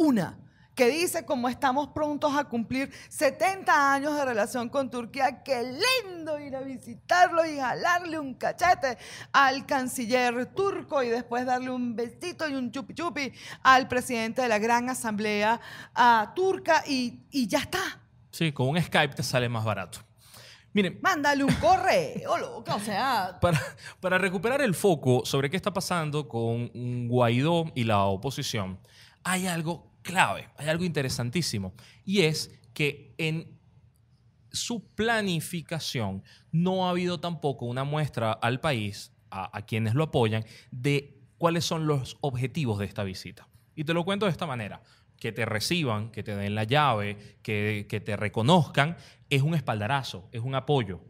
Una 0.00 0.38
que 0.74 0.88
dice 0.88 1.26
como 1.26 1.46
estamos 1.50 1.88
prontos 1.88 2.34
a 2.34 2.44
cumplir 2.44 2.90
70 3.10 3.92
años 3.92 4.16
de 4.16 4.24
relación 4.24 4.70
con 4.70 4.88
Turquía, 4.88 5.42
qué 5.42 5.62
lindo 5.62 6.40
ir 6.40 6.56
a 6.56 6.62
visitarlo 6.62 7.44
y 7.44 7.58
jalarle 7.58 8.18
un 8.18 8.32
cachete 8.32 8.96
al 9.30 9.66
canciller 9.66 10.46
turco 10.54 11.02
y 11.02 11.10
después 11.10 11.44
darle 11.44 11.68
un 11.68 11.94
besito 11.94 12.48
y 12.48 12.54
un 12.54 12.72
chupi 12.72 12.94
chupi 12.94 13.30
al 13.62 13.88
presidente 13.88 14.40
de 14.40 14.48
la 14.48 14.58
gran 14.58 14.88
asamblea 14.88 15.60
ah, 15.94 16.32
turca 16.34 16.82
y, 16.86 17.20
y 17.30 17.46
ya 17.46 17.58
está. 17.58 18.00
Sí, 18.30 18.52
con 18.52 18.68
un 18.68 18.80
Skype 18.80 19.14
te 19.14 19.22
sale 19.22 19.50
más 19.50 19.66
barato. 19.66 19.98
Miren, 20.72 20.98
Mándale 21.02 21.44
un 21.44 21.54
correo, 21.56 22.38
loco, 22.40 22.74
o 22.74 22.80
sea, 22.80 23.36
para, 23.38 23.60
para 24.00 24.16
recuperar 24.16 24.62
el 24.62 24.74
foco 24.74 25.26
sobre 25.26 25.50
qué 25.50 25.58
está 25.58 25.74
pasando 25.74 26.26
con 26.26 27.06
Guaidó 27.06 27.66
y 27.74 27.84
la 27.84 28.04
oposición, 28.04 28.78
hay 29.22 29.46
algo 29.46 29.89
clave, 30.02 30.48
hay 30.56 30.68
algo 30.68 30.84
interesantísimo, 30.84 31.74
y 32.04 32.22
es 32.22 32.58
que 32.74 33.14
en 33.18 33.58
su 34.52 34.84
planificación 34.94 36.22
no 36.50 36.86
ha 36.86 36.90
habido 36.90 37.20
tampoco 37.20 37.66
una 37.66 37.84
muestra 37.84 38.32
al 38.32 38.60
país, 38.60 39.12
a, 39.30 39.62
quienes 39.62 39.94
lo 39.94 40.04
apoyan, 40.04 40.44
de 40.72 41.16
cuáles 41.38 41.64
son 41.64 41.86
los 41.86 42.16
objetivos 42.20 42.80
de 42.80 42.86
esta 42.86 43.04
visita. 43.04 43.48
Y 43.76 43.84
te 43.84 43.94
lo 43.94 44.04
cuento 44.04 44.26
de 44.26 44.32
esta 44.32 44.46
manera. 44.46 44.82
Que 45.20 45.30
te 45.30 45.44
reciban, 45.44 46.10
que 46.10 46.24
te 46.24 46.34
den 46.34 46.56
la 46.56 46.64
llave, 46.64 47.38
que, 47.42 47.86
que 47.88 48.00
te 48.00 48.16
reconozcan, 48.16 48.96
es 49.28 49.42
un 49.42 49.54
espaldarazo, 49.54 50.28
es 50.32 50.40
un 50.40 50.56
apoyo 50.56 51.00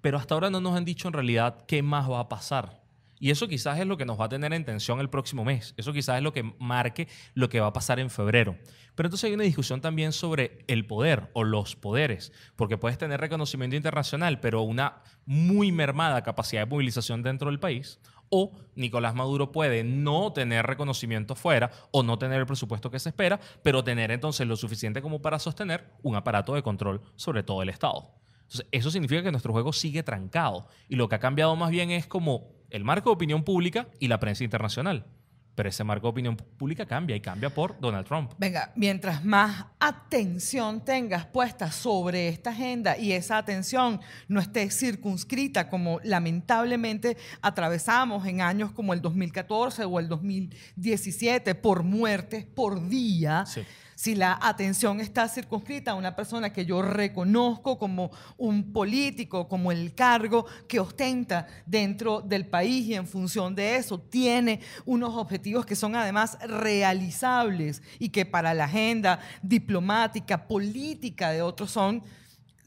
pero 0.00 0.18
hasta 0.18 0.34
ahora 0.34 0.50
no 0.50 0.60
nos 0.60 0.76
han 0.76 0.84
dicho 0.84 1.08
en 1.08 1.14
realidad 1.14 1.64
qué 1.66 1.82
más 1.82 2.10
va 2.10 2.20
a 2.20 2.28
pasar. 2.28 2.79
Y 3.20 3.30
eso 3.30 3.46
quizás 3.46 3.78
es 3.78 3.86
lo 3.86 3.98
que 3.98 4.06
nos 4.06 4.18
va 4.18 4.24
a 4.24 4.28
tener 4.30 4.54
en 4.54 4.64
tensión 4.64 4.98
el 4.98 5.10
próximo 5.10 5.44
mes. 5.44 5.74
Eso 5.76 5.92
quizás 5.92 6.16
es 6.16 6.22
lo 6.22 6.32
que 6.32 6.54
marque 6.58 7.06
lo 7.34 7.50
que 7.50 7.60
va 7.60 7.66
a 7.66 7.72
pasar 7.72 8.00
en 8.00 8.08
febrero. 8.08 8.56
Pero 8.94 9.06
entonces 9.06 9.28
hay 9.28 9.34
una 9.34 9.44
discusión 9.44 9.82
también 9.82 10.12
sobre 10.12 10.64
el 10.66 10.86
poder 10.86 11.30
o 11.34 11.44
los 11.44 11.76
poderes, 11.76 12.32
porque 12.56 12.78
puedes 12.78 12.96
tener 12.96 13.20
reconocimiento 13.20 13.76
internacional, 13.76 14.40
pero 14.40 14.62
una 14.62 15.02
muy 15.26 15.70
mermada 15.70 16.22
capacidad 16.22 16.62
de 16.62 16.70
movilización 16.70 17.22
dentro 17.22 17.50
del 17.50 17.60
país. 17.60 18.00
O 18.30 18.52
Nicolás 18.74 19.14
Maduro 19.14 19.52
puede 19.52 19.84
no 19.84 20.32
tener 20.32 20.64
reconocimiento 20.64 21.34
fuera 21.34 21.70
o 21.90 22.02
no 22.02 22.16
tener 22.16 22.40
el 22.40 22.46
presupuesto 22.46 22.90
que 22.90 23.00
se 23.00 23.10
espera, 23.10 23.38
pero 23.62 23.84
tener 23.84 24.12
entonces 24.12 24.46
lo 24.46 24.56
suficiente 24.56 25.02
como 25.02 25.20
para 25.20 25.38
sostener 25.38 25.84
un 26.02 26.14
aparato 26.14 26.54
de 26.54 26.62
control 26.62 27.02
sobre 27.16 27.42
todo 27.42 27.60
el 27.60 27.68
Estado. 27.68 28.14
Entonces, 28.42 28.66
eso 28.70 28.90
significa 28.90 29.22
que 29.22 29.30
nuestro 29.30 29.52
juego 29.52 29.72
sigue 29.72 30.02
trancado. 30.02 30.68
Y 30.88 30.96
lo 30.96 31.08
que 31.08 31.16
ha 31.16 31.20
cambiado 31.20 31.54
más 31.56 31.70
bien 31.70 31.90
es 31.90 32.06
como 32.06 32.59
el 32.70 32.84
marco 32.84 33.10
de 33.10 33.14
opinión 33.14 33.44
pública 33.44 33.88
y 33.98 34.08
la 34.08 34.18
prensa 34.18 34.44
internacional. 34.44 35.06
Pero 35.54 35.68
ese 35.68 35.84
marco 35.84 36.06
de 36.06 36.10
opinión 36.12 36.36
pública 36.36 36.86
cambia 36.86 37.14
y 37.16 37.20
cambia 37.20 37.50
por 37.50 37.78
Donald 37.80 38.06
Trump. 38.06 38.32
Venga, 38.38 38.72
mientras 38.76 39.24
más 39.24 39.66
atención 39.78 40.84
tengas 40.84 41.26
puesta 41.26 41.70
sobre 41.70 42.28
esta 42.28 42.50
agenda 42.50 42.96
y 42.96 43.12
esa 43.12 43.36
atención 43.36 44.00
no 44.28 44.40
esté 44.40 44.70
circunscrita 44.70 45.68
como 45.68 46.00
lamentablemente 46.02 47.16
atravesamos 47.42 48.26
en 48.26 48.40
años 48.40 48.72
como 48.72 48.94
el 48.94 49.02
2014 49.02 49.84
o 49.84 49.98
el 49.98 50.08
2017 50.08 51.54
por 51.56 51.82
muertes 51.82 52.46
por 52.46 52.88
día. 52.88 53.44
Sí. 53.44 53.62
Si 54.00 54.14
la 54.14 54.38
atención 54.40 54.98
está 54.98 55.28
circunscrita 55.28 55.90
a 55.90 55.94
una 55.94 56.16
persona 56.16 56.54
que 56.54 56.64
yo 56.64 56.80
reconozco 56.80 57.76
como 57.76 58.10
un 58.38 58.72
político, 58.72 59.46
como 59.46 59.70
el 59.70 59.94
cargo 59.94 60.46
que 60.66 60.80
ostenta 60.80 61.46
dentro 61.66 62.22
del 62.22 62.46
país 62.46 62.86
y 62.86 62.94
en 62.94 63.06
función 63.06 63.54
de 63.54 63.76
eso 63.76 64.00
tiene 64.00 64.60
unos 64.86 65.14
objetivos 65.16 65.66
que 65.66 65.76
son 65.76 65.96
además 65.96 66.38
realizables 66.40 67.82
y 67.98 68.08
que 68.08 68.24
para 68.24 68.54
la 68.54 68.64
agenda 68.64 69.20
diplomática, 69.42 70.48
política 70.48 71.30
de 71.32 71.42
otros 71.42 71.70
son 71.70 72.02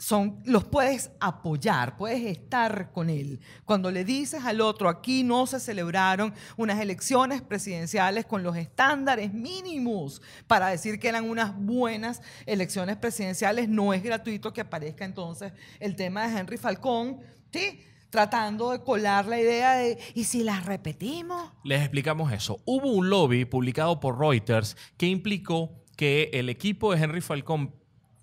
son, 0.03 0.41
los 0.43 0.65
puedes 0.65 1.11
apoyar, 1.21 1.95
puedes 1.95 2.25
estar 2.25 2.91
con 2.91 3.09
él. 3.09 3.39
Cuando 3.63 3.89
le 3.89 4.03
dices 4.03 4.43
al 4.43 4.59
otro, 4.59 4.89
aquí 4.89 5.23
no 5.23 5.47
se 5.47 5.61
celebraron 5.61 6.33
unas 6.57 6.81
elecciones 6.81 7.41
presidenciales 7.41 8.25
con 8.25 8.43
los 8.43 8.57
estándares 8.57 9.33
mínimos 9.33 10.21
para 10.45 10.67
decir 10.67 10.99
que 10.99 11.07
eran 11.07 11.29
unas 11.29 11.57
buenas 11.57 12.21
elecciones 12.45 12.97
presidenciales, 12.97 13.69
no 13.69 13.93
es 13.93 14.03
gratuito 14.03 14.51
que 14.51 14.59
aparezca 14.59 15.05
entonces 15.05 15.53
el 15.79 15.95
tema 15.95 16.27
de 16.27 16.37
Henry 16.37 16.57
Falcón. 16.57 17.21
¿sí? 17.53 17.79
tratando 18.09 18.71
de 18.71 18.83
colar 18.83 19.25
la 19.25 19.39
idea 19.39 19.75
de, 19.77 19.97
¿y 20.13 20.25
si 20.25 20.43
las 20.43 20.67
repetimos? 20.67 21.51
Les 21.63 21.81
explicamos 21.81 22.31
eso. 22.31 22.59
Hubo 22.63 22.91
un 22.91 23.09
lobby 23.09 23.45
publicado 23.45 23.99
por 23.99 24.19
Reuters 24.19 24.77
que 24.97 25.07
implicó 25.07 25.83
que 25.97 26.29
el 26.33 26.49
equipo 26.49 26.93
de 26.93 27.01
Henry 27.01 27.21
Falcón 27.21 27.73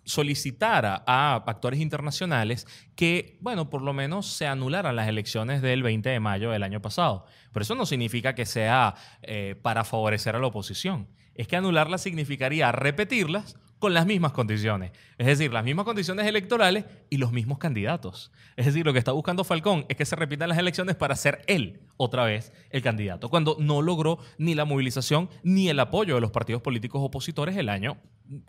solicitara 0.05 1.03
a 1.07 1.37
actores 1.47 1.81
internacionales 1.81 2.67
que, 2.97 3.39
bueno, 3.41 3.71
por 3.71 3.83
lo 3.83 3.93
menos 3.93 4.27
se 4.27 4.47
anularan 4.47 4.97
las 4.97 5.09
elecciones 5.09 5.63
del 5.63 5.83
20 5.83 6.09
de 6.09 6.21
mayo 6.21 6.51
del 6.51 6.63
año 6.63 6.81
pasado. 6.83 7.27
Pero 7.53 7.63
eso 7.63 7.75
no 7.75 7.87
significa 7.87 8.35
que 8.35 8.47
sea 8.47 8.95
eh, 9.23 9.57
para 9.63 9.85
favorecer 9.85 10.37
a 10.37 10.39
la 10.39 10.47
oposición. 10.47 11.09
Es 11.35 11.49
que 11.49 11.57
anularlas 11.57 12.03
significaría 12.03 12.73
repetirlas 12.73 13.57
con 13.79 13.95
las 13.95 14.07
mismas 14.07 14.33
condiciones. 14.33 14.93
Es 15.17 15.27
decir, 15.27 15.53
las 15.53 15.65
mismas 15.65 15.87
condiciones 15.87 16.27
electorales 16.27 16.85
y 17.09 17.17
los 17.17 17.33
mismos 17.33 17.59
candidatos. 17.59 18.31
Es 18.57 18.67
decir, 18.67 18.85
lo 18.85 18.93
que 18.93 18.99
está 18.99 19.13
buscando 19.13 19.43
Falcón 19.43 19.87
es 19.89 19.97
que 19.97 20.05
se 20.05 20.17
repitan 20.17 20.51
las 20.51 20.59
elecciones 20.59 20.97
para 20.97 21.17
ser 21.17 21.43
él 21.47 21.81
otra 22.01 22.25
vez 22.25 22.51
el 22.71 22.81
candidato, 22.81 23.29
cuando 23.29 23.59
no 23.61 23.83
logró 23.83 24.19
ni 24.39 24.55
la 24.55 24.65
movilización 24.65 25.29
ni 25.43 25.69
el 25.69 25.79
apoyo 25.79 26.15
de 26.15 26.23
los 26.23 26.31
partidos 26.31 26.63
políticos 26.63 27.03
opositores 27.05 27.59
el 27.59 27.69
año 27.69 27.99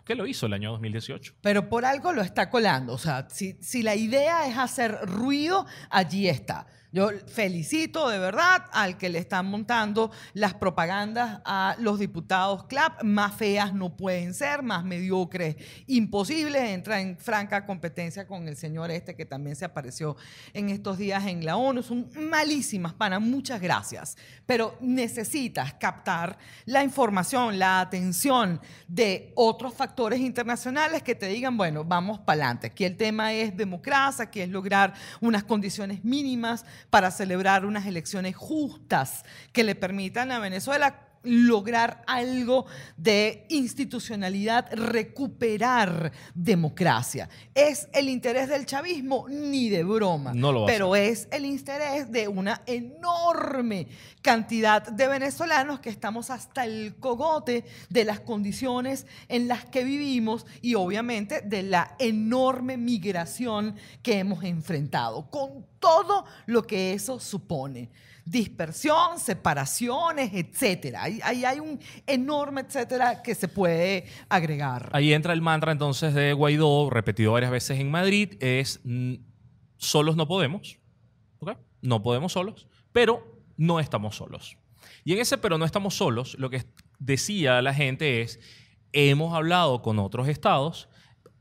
que 0.06 0.14
lo 0.14 0.26
hizo 0.26 0.46
el 0.46 0.54
año 0.54 0.70
2018. 0.70 1.34
Pero 1.42 1.68
por 1.68 1.84
algo 1.84 2.12
lo 2.12 2.22
está 2.22 2.48
colando. 2.48 2.94
O 2.94 2.98
sea, 2.98 3.28
si, 3.28 3.58
si 3.60 3.82
la 3.82 3.94
idea 3.94 4.46
es 4.46 4.56
hacer 4.56 4.96
ruido, 5.02 5.66
allí 5.90 6.28
está. 6.28 6.66
Yo 6.94 7.08
felicito 7.26 8.10
de 8.10 8.18
verdad 8.18 8.66
al 8.70 8.98
que 8.98 9.08
le 9.08 9.18
están 9.18 9.46
montando 9.46 10.10
las 10.34 10.52
propagandas 10.52 11.40
a 11.46 11.74
los 11.78 11.98
diputados 11.98 12.64
CLAP. 12.64 13.02
Más 13.02 13.34
feas 13.34 13.72
no 13.72 13.96
pueden 13.96 14.34
ser, 14.34 14.62
más 14.62 14.84
mediocres 14.84 15.56
imposibles. 15.86 16.62
Entra 16.62 17.00
en 17.00 17.16
franca 17.16 17.64
competencia 17.64 18.26
con 18.26 18.46
el 18.46 18.56
señor 18.56 18.90
este 18.90 19.16
que 19.16 19.24
también 19.24 19.56
se 19.56 19.64
apareció 19.64 20.16
en 20.52 20.68
estos 20.68 20.98
días 20.98 21.26
en 21.26 21.46
la 21.46 21.56
ONU. 21.56 21.82
Son 21.82 22.10
malísimas, 22.14 22.92
pana. 22.92 23.18
Muchas 23.42 23.60
gracias. 23.60 24.16
Pero 24.46 24.76
necesitas 24.80 25.74
captar 25.74 26.38
la 26.64 26.84
información, 26.84 27.58
la 27.58 27.80
atención 27.80 28.60
de 28.86 29.32
otros 29.34 29.74
factores 29.74 30.20
internacionales 30.20 31.02
que 31.02 31.16
te 31.16 31.26
digan, 31.26 31.56
bueno, 31.56 31.82
vamos 31.82 32.20
para 32.20 32.44
adelante. 32.44 32.68
Aquí 32.68 32.84
el 32.84 32.96
tema 32.96 33.32
es 33.32 33.56
democracia, 33.56 34.26
aquí 34.26 34.40
es 34.40 34.48
lograr 34.48 34.94
unas 35.20 35.42
condiciones 35.42 36.04
mínimas 36.04 36.64
para 36.88 37.10
celebrar 37.10 37.66
unas 37.66 37.84
elecciones 37.84 38.36
justas 38.36 39.24
que 39.52 39.64
le 39.64 39.74
permitan 39.74 40.30
a 40.30 40.38
Venezuela 40.38 41.08
lograr 41.22 42.02
algo 42.06 42.66
de 42.96 43.46
institucionalidad, 43.48 44.68
recuperar 44.72 46.12
democracia. 46.34 47.28
¿Es 47.54 47.88
el 47.92 48.08
interés 48.08 48.48
del 48.48 48.66
chavismo? 48.66 49.26
Ni 49.28 49.68
de 49.68 49.84
broma. 49.84 50.32
No 50.34 50.52
lo 50.52 50.66
Pero 50.66 50.96
es 50.96 51.28
el 51.30 51.44
interés 51.44 52.10
de 52.10 52.28
una 52.28 52.62
enorme 52.66 53.88
cantidad 54.20 54.82
de 54.82 55.08
venezolanos 55.08 55.80
que 55.80 55.90
estamos 55.90 56.30
hasta 56.30 56.64
el 56.64 56.96
cogote 56.96 57.64
de 57.88 58.04
las 58.04 58.20
condiciones 58.20 59.06
en 59.28 59.48
las 59.48 59.64
que 59.64 59.84
vivimos 59.84 60.46
y 60.60 60.74
obviamente 60.74 61.40
de 61.42 61.62
la 61.62 61.96
enorme 61.98 62.76
migración 62.76 63.76
que 64.02 64.18
hemos 64.18 64.44
enfrentado, 64.44 65.30
con 65.30 65.71
todo 65.82 66.24
lo 66.46 66.62
que 66.62 66.94
eso 66.94 67.20
supone 67.20 67.90
dispersión, 68.24 69.18
separaciones, 69.18 70.32
etcétera. 70.32 71.02
Ahí, 71.02 71.44
hay 71.44 71.58
un 71.58 71.80
enorme 72.06 72.60
etcétera 72.60 73.20
que 73.20 73.34
se 73.34 73.48
puede 73.48 74.06
agregar. 74.28 74.90
Ahí 74.92 75.12
entra 75.12 75.32
el 75.32 75.42
mantra 75.42 75.72
entonces 75.72 76.14
de 76.14 76.32
Guaidó, 76.32 76.88
repetido 76.88 77.32
varias 77.32 77.50
veces 77.50 77.80
en 77.80 77.90
Madrid, 77.90 78.34
es 78.40 78.80
solos 79.76 80.16
no 80.16 80.26
podemos. 80.28 80.78
No 81.84 82.00
podemos 82.00 82.34
solos, 82.34 82.68
pero 82.92 83.42
no 83.56 83.80
estamos 83.80 84.14
solos. 84.14 84.56
Y 85.02 85.14
en 85.14 85.18
ese 85.18 85.36
pero 85.36 85.58
no 85.58 85.64
estamos 85.64 85.96
solos, 85.96 86.36
lo 86.38 86.48
que 86.48 86.64
decía 87.00 87.60
la 87.60 87.74
gente 87.74 88.22
es, 88.22 88.38
hemos 88.92 89.34
hablado 89.34 89.82
con 89.82 89.98
otros 89.98 90.28
estados, 90.28 90.88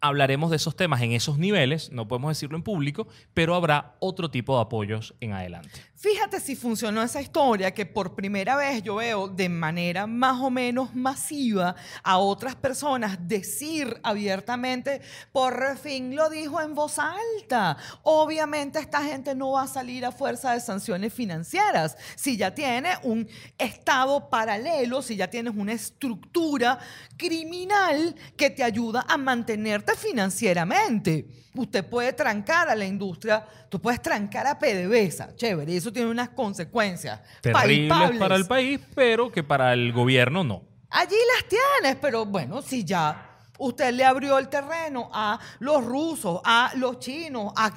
hablaremos 0.01 0.49
de 0.49 0.57
esos 0.57 0.75
temas 0.75 1.01
en 1.01 1.11
esos 1.13 1.37
niveles, 1.37 1.91
no 1.91 2.07
podemos 2.07 2.31
decirlo 2.31 2.57
en 2.57 2.63
público, 2.63 3.07
pero 3.33 3.55
habrá 3.55 3.95
otro 3.99 4.29
tipo 4.29 4.55
de 4.55 4.63
apoyos 4.63 5.15
en 5.21 5.33
adelante. 5.33 5.69
Fíjate 6.01 6.39
si 6.39 6.55
funcionó 6.55 7.03
esa 7.03 7.21
historia 7.21 7.75
que 7.75 7.85
por 7.85 8.15
primera 8.15 8.55
vez 8.55 8.81
yo 8.81 8.95
veo 8.95 9.27
de 9.27 9.49
manera 9.49 10.07
más 10.07 10.41
o 10.41 10.49
menos 10.49 10.95
masiva 10.95 11.75
a 12.01 12.17
otras 12.17 12.55
personas 12.55 13.19
decir 13.27 13.99
abiertamente, 14.01 15.01
por 15.31 15.77
fin 15.77 16.15
lo 16.15 16.27
dijo 16.31 16.59
en 16.59 16.73
voz 16.73 16.97
alta. 16.97 17.77
Obviamente 18.01 18.79
esta 18.79 19.03
gente 19.03 19.35
no 19.35 19.51
va 19.51 19.61
a 19.61 19.67
salir 19.67 20.03
a 20.03 20.11
fuerza 20.11 20.53
de 20.53 20.61
sanciones 20.61 21.13
financieras. 21.13 21.95
Si 22.15 22.35
ya 22.35 22.55
tiene 22.55 22.93
un 23.03 23.27
estado 23.59 24.27
paralelo, 24.27 25.03
si 25.03 25.15
ya 25.15 25.29
tienes 25.29 25.53
una 25.55 25.73
estructura 25.73 26.79
criminal 27.15 28.15
que 28.35 28.49
te 28.49 28.63
ayuda 28.63 29.05
a 29.07 29.17
mantenerte 29.17 29.95
financieramente. 29.95 31.27
Usted 31.53 31.85
puede 31.85 32.13
trancar 32.13 32.69
a 32.69 32.75
la 32.75 32.85
industria, 32.85 33.45
tú 33.69 33.81
puedes 33.81 34.01
trancar 34.01 34.47
a 34.47 34.57
PDVSA, 34.57 35.35
chévere, 35.35 35.73
y 35.73 35.81
eso 35.91 35.93
tiene 35.93 36.09
unas 36.09 36.29
consecuencias 36.29 37.19
Terribles 37.41 37.89
palpables. 37.89 38.19
para 38.19 38.35
el 38.35 38.45
país, 38.45 38.79
pero 38.95 39.31
que 39.31 39.43
para 39.43 39.73
el 39.73 39.91
gobierno 39.91 40.43
no. 40.43 40.63
Allí 40.89 41.15
las 41.35 41.47
tienes, 41.47 41.97
pero 42.01 42.25
bueno, 42.25 42.61
si 42.61 42.83
ya 42.83 43.39
usted 43.59 43.93
le 43.93 44.03
abrió 44.03 44.37
el 44.37 44.49
terreno 44.49 45.09
a 45.13 45.39
los 45.59 45.83
rusos, 45.85 46.41
a 46.43 46.71
los 46.75 46.99
chinos, 46.99 47.53
a, 47.55 47.73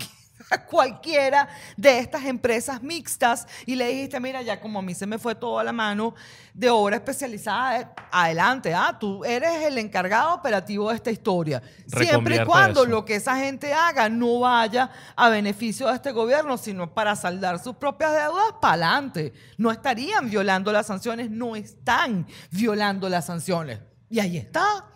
a 0.50 0.64
cualquiera 0.64 1.48
de 1.76 1.98
estas 1.98 2.24
empresas 2.24 2.82
mixtas 2.82 3.46
y 3.66 3.74
le 3.74 3.88
dijiste, 3.88 4.20
mira, 4.20 4.42
ya 4.42 4.60
como 4.60 4.78
a 4.78 4.82
mí 4.82 4.94
se 4.94 5.06
me 5.06 5.18
fue 5.18 5.34
toda 5.34 5.64
la 5.64 5.72
mano 5.72 6.14
de 6.52 6.70
obra 6.70 6.96
especializada, 6.96 7.92
adelante, 8.12 8.72
ah, 8.74 8.96
tú 8.98 9.24
eres 9.24 9.64
el 9.64 9.78
encargado 9.78 10.34
operativo 10.34 10.90
de 10.90 10.96
esta 10.96 11.10
historia. 11.10 11.62
Siempre 11.86 12.36
y 12.36 12.44
cuando 12.44 12.82
eso. 12.82 12.90
lo 12.90 13.04
que 13.04 13.16
esa 13.16 13.36
gente 13.36 13.72
haga 13.72 14.08
no 14.08 14.40
vaya 14.40 14.90
a 15.16 15.28
beneficio 15.28 15.88
de 15.88 15.94
este 15.94 16.12
gobierno, 16.12 16.56
sino 16.56 16.92
para 16.94 17.16
saldar 17.16 17.58
sus 17.58 17.76
propias 17.76 18.12
deudas, 18.12 18.54
para 18.60 18.74
adelante. 18.74 19.32
No 19.56 19.70
estarían 19.70 20.30
violando 20.30 20.72
las 20.72 20.86
sanciones, 20.86 21.30
no 21.30 21.56
están 21.56 22.26
violando 22.50 23.08
las 23.08 23.26
sanciones. 23.26 23.80
Y 24.08 24.20
ahí 24.20 24.36
está. 24.36 24.93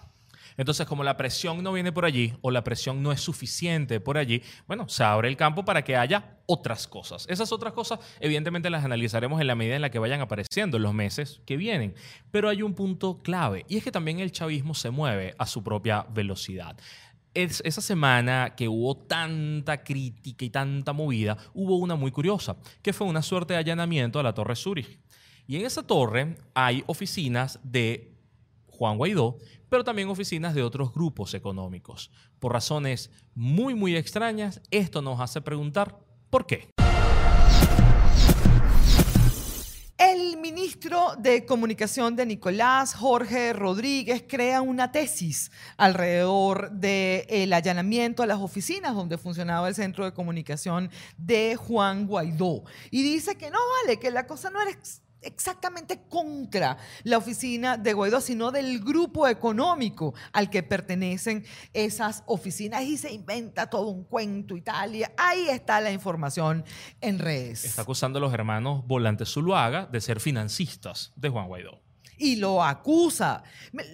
Entonces, 0.58 0.86
como 0.86 1.02
la 1.04 1.16
presión 1.16 1.62
no 1.62 1.72
viene 1.72 1.92
por 1.92 2.04
allí 2.04 2.34
o 2.42 2.50
la 2.50 2.62
presión 2.64 3.02
no 3.02 3.12
es 3.12 3.20
suficiente 3.22 4.00
por 4.00 4.18
allí, 4.18 4.42
bueno, 4.66 4.86
se 4.88 5.02
abre 5.04 5.28
el 5.28 5.36
campo 5.38 5.64
para 5.64 5.82
que 5.82 5.96
haya 5.96 6.36
otras 6.46 6.86
cosas. 6.86 7.24
Esas 7.30 7.50
otras 7.52 7.72
cosas, 7.72 8.00
evidentemente, 8.20 8.68
las 8.68 8.84
analizaremos 8.84 9.40
en 9.40 9.46
la 9.46 9.54
medida 9.54 9.76
en 9.76 9.82
la 9.82 9.90
que 9.90 9.98
vayan 9.98 10.20
apareciendo 10.20 10.76
en 10.76 10.82
los 10.82 10.92
meses 10.92 11.40
que 11.46 11.56
vienen. 11.56 11.94
Pero 12.30 12.50
hay 12.50 12.62
un 12.62 12.74
punto 12.74 13.22
clave 13.22 13.64
y 13.68 13.78
es 13.78 13.84
que 13.84 13.92
también 13.92 14.18
el 14.20 14.32
chavismo 14.32 14.74
se 14.74 14.90
mueve 14.90 15.34
a 15.38 15.46
su 15.46 15.62
propia 15.64 16.04
velocidad. 16.12 16.76
Es- 17.34 17.62
esa 17.64 17.80
semana 17.80 18.54
que 18.56 18.66
hubo 18.68 18.96
tanta 18.96 19.84
crítica 19.84 20.44
y 20.44 20.50
tanta 20.50 20.92
movida, 20.92 21.36
hubo 21.54 21.76
una 21.76 21.94
muy 21.94 22.10
curiosa, 22.10 22.56
que 22.82 22.92
fue 22.92 23.06
una 23.06 23.22
suerte 23.22 23.52
de 23.54 23.60
allanamiento 23.60 24.18
a 24.18 24.22
la 24.24 24.34
Torre 24.34 24.56
Zurich. 24.56 24.98
Y 25.46 25.56
en 25.56 25.64
esa 25.66 25.86
torre 25.86 26.36
hay 26.54 26.82
oficinas 26.86 27.60
de 27.62 28.12
Juan 28.66 28.96
Guaidó, 28.96 29.38
pero 29.68 29.84
también 29.84 30.08
oficinas 30.08 30.54
de 30.54 30.62
otros 30.62 30.92
grupos 30.92 31.34
económicos. 31.34 32.10
Por 32.38 32.52
razones 32.52 33.10
muy, 33.34 33.74
muy 33.74 33.96
extrañas, 33.96 34.60
esto 34.70 35.02
nos 35.02 35.20
hace 35.20 35.40
preguntar 35.40 35.98
¿por 36.30 36.46
qué? 36.46 36.68
El 39.98 40.36
ministro 40.36 41.14
de 41.18 41.44
Comunicación 41.44 42.14
de 42.14 42.24
Nicolás, 42.24 42.94
Jorge 42.94 43.52
Rodríguez, 43.52 44.22
crea 44.28 44.62
una 44.62 44.92
tesis 44.92 45.50
alrededor 45.76 46.70
del 46.70 47.52
allanamiento 47.52 48.22
a 48.22 48.26
las 48.26 48.38
oficinas 48.38 48.94
donde 48.94 49.18
funcionaba 49.18 49.66
el 49.66 49.74
centro 49.74 50.04
de 50.04 50.12
comunicación 50.12 50.88
de 51.16 51.56
Juan 51.56 52.06
Guaidó. 52.06 52.62
Y 52.92 53.02
dice 53.02 53.36
que 53.36 53.50
no 53.50 53.58
vale, 53.82 53.98
que 53.98 54.12
la 54.12 54.28
cosa 54.28 54.50
no 54.50 54.62
era 54.62 54.70
exactamente 55.22 56.02
contra 56.08 56.76
la 57.04 57.18
oficina 57.18 57.76
de 57.76 57.92
Guaidó, 57.92 58.20
sino 58.20 58.50
del 58.50 58.80
grupo 58.80 59.28
económico 59.28 60.14
al 60.32 60.50
que 60.50 60.62
pertenecen 60.62 61.44
esas 61.72 62.22
oficinas 62.26 62.82
y 62.82 62.96
se 62.96 63.12
inventa 63.12 63.68
todo 63.68 63.88
un 63.88 64.04
cuento 64.04 64.56
Italia. 64.56 65.12
Ahí 65.16 65.48
está 65.48 65.80
la 65.80 65.90
información 65.90 66.64
en 67.00 67.18
redes. 67.18 67.64
Está 67.64 67.82
acusando 67.82 68.18
a 68.18 68.20
los 68.20 68.32
hermanos 68.32 68.86
Volantes 68.86 69.32
Zuluaga 69.32 69.86
de 69.86 70.00
ser 70.00 70.20
financistas 70.20 71.12
de 71.16 71.28
Juan 71.28 71.48
Guaidó. 71.48 71.87
Y 72.18 72.36
lo 72.36 72.62
acusa. 72.62 73.42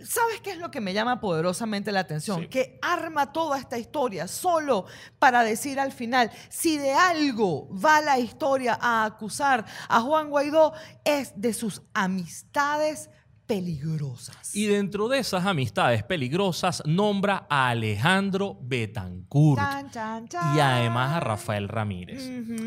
¿Sabes 0.04 0.40
qué 0.42 0.52
es 0.52 0.58
lo 0.58 0.70
que 0.70 0.80
me 0.80 0.94
llama 0.94 1.20
poderosamente 1.20 1.92
la 1.92 2.00
atención? 2.00 2.42
Sí. 2.42 2.48
Que 2.48 2.78
arma 2.82 3.32
toda 3.32 3.58
esta 3.58 3.78
historia 3.78 4.26
solo 4.26 4.87
para 5.18 5.42
decir 5.42 5.78
al 5.78 5.92
final, 5.92 6.30
si 6.48 6.78
de 6.78 6.92
algo 6.92 7.68
va 7.72 8.00
la 8.00 8.18
historia 8.18 8.78
a 8.80 9.04
acusar 9.04 9.64
a 9.88 10.00
Juan 10.00 10.30
Guaidó, 10.30 10.72
es 11.04 11.32
de 11.37 11.52
sus 11.52 11.82
amistades 11.92 13.10
peligrosas. 13.46 14.54
Y 14.54 14.66
dentro 14.66 15.08
de 15.08 15.18
esas 15.18 15.44
amistades 15.44 16.02
peligrosas 16.02 16.82
nombra 16.87 17.46
a 17.50 17.68
Alejandro 17.68 18.58
Betancourt. 18.62 19.60
Chan, 19.60 19.90
chan, 19.90 20.28
chan. 20.28 20.56
y 20.56 20.60
además 20.60 21.12
a 21.12 21.20
Rafael 21.20 21.68
Ramírez. 21.68 22.26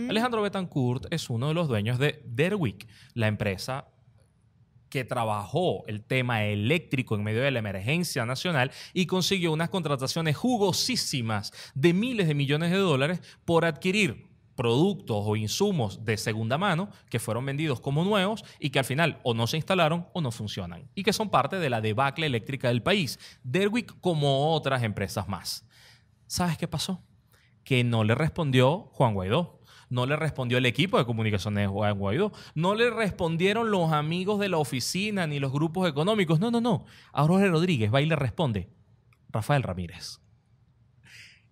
Alejandro 0.10 0.43
Betancourt 0.43 1.06
es 1.10 1.30
uno 1.30 1.48
de 1.48 1.56
los 1.56 1.67
dueños 1.67 1.98
de 1.98 2.22
Derwick, 2.26 2.88
la 3.13 3.28
empresa 3.28 3.88
que 4.89 5.06
trabajó 5.06 5.84
el 5.88 6.04
tema 6.04 6.45
eléctrico 6.45 7.15
en 7.15 7.23
medio 7.23 7.41
de 7.41 7.52
la 7.52 7.60
emergencia 7.60 8.26
nacional 8.26 8.71
y 8.93 9.06
consiguió 9.06 9.52
unas 9.52 9.69
contrataciones 9.69 10.36
jugosísimas 10.36 11.52
de 11.76 11.93
miles 11.93 12.28
de 12.28 12.36
millones 12.36 12.71
de 12.71 12.78
dólares 12.78 13.21
por 13.45 13.65
adquirir 13.65 14.28
productos 14.58 15.23
o 15.26 15.36
insumos 15.36 16.04
de 16.04 16.17
segunda 16.17 16.58
mano 16.58 16.89
que 17.10 17.19
fueron 17.19 17.45
vendidos 17.45 17.80
como 17.80 18.04
nuevos 18.04 18.43
y 18.60 18.71
que 18.71 18.80
al 18.80 18.86
final 18.86 19.19
o 19.23 19.34
no 19.34 19.45
se 19.45 19.58
instalaron 19.58 20.08
o 20.13 20.19
no 20.19 20.32
funcionan 20.32 20.89
y 20.95 21.04
que 21.04 21.13
son 21.13 21.30
parte 21.30 21.58
de 21.58 21.69
la 21.69 21.80
debacle 21.80 22.26
eléctrica 22.26 22.67
del 22.69 22.82
país. 22.82 23.19
Derwick 23.43 24.00
como 24.02 24.54
otras 24.54 24.84
empresas 24.84 25.30
más. 25.30 25.65
¿Sabes 26.26 26.58
qué 26.58 26.67
pasó? 26.67 27.04
Que 27.63 27.84
no 27.84 28.04
le 28.04 28.15
respondió 28.15 28.89
Juan 28.93 29.13
Guaidó. 29.13 29.57
No 29.89 30.06
le 30.06 30.15
respondió 30.15 30.58
el 30.58 30.65
equipo 30.65 30.97
de 30.97 31.06
comunicaciones 31.06 31.63
de 31.63 31.67
Juan 31.67 31.97
Guaidó. 31.97 32.32
No 32.56 32.76
le 32.76 32.89
respondieron 32.89 33.71
los 33.71 33.91
amigos 33.91 34.39
de 34.39 34.50
la 34.50 34.58
oficina 34.58 35.28
ni 35.28 35.39
los 35.39 35.52
grupos 35.52 35.88
económicos. 35.88 36.39
No, 36.39 36.52
no, 36.52 36.62
no. 36.62 36.86
A 37.13 37.23
Jorge 37.23 37.47
Rodríguez 37.47 37.93
va 37.93 38.02
y 38.02 38.06
le 38.06 38.15
responde 38.15 38.69
Rafael 39.30 39.63
Ramírez. 39.63 40.19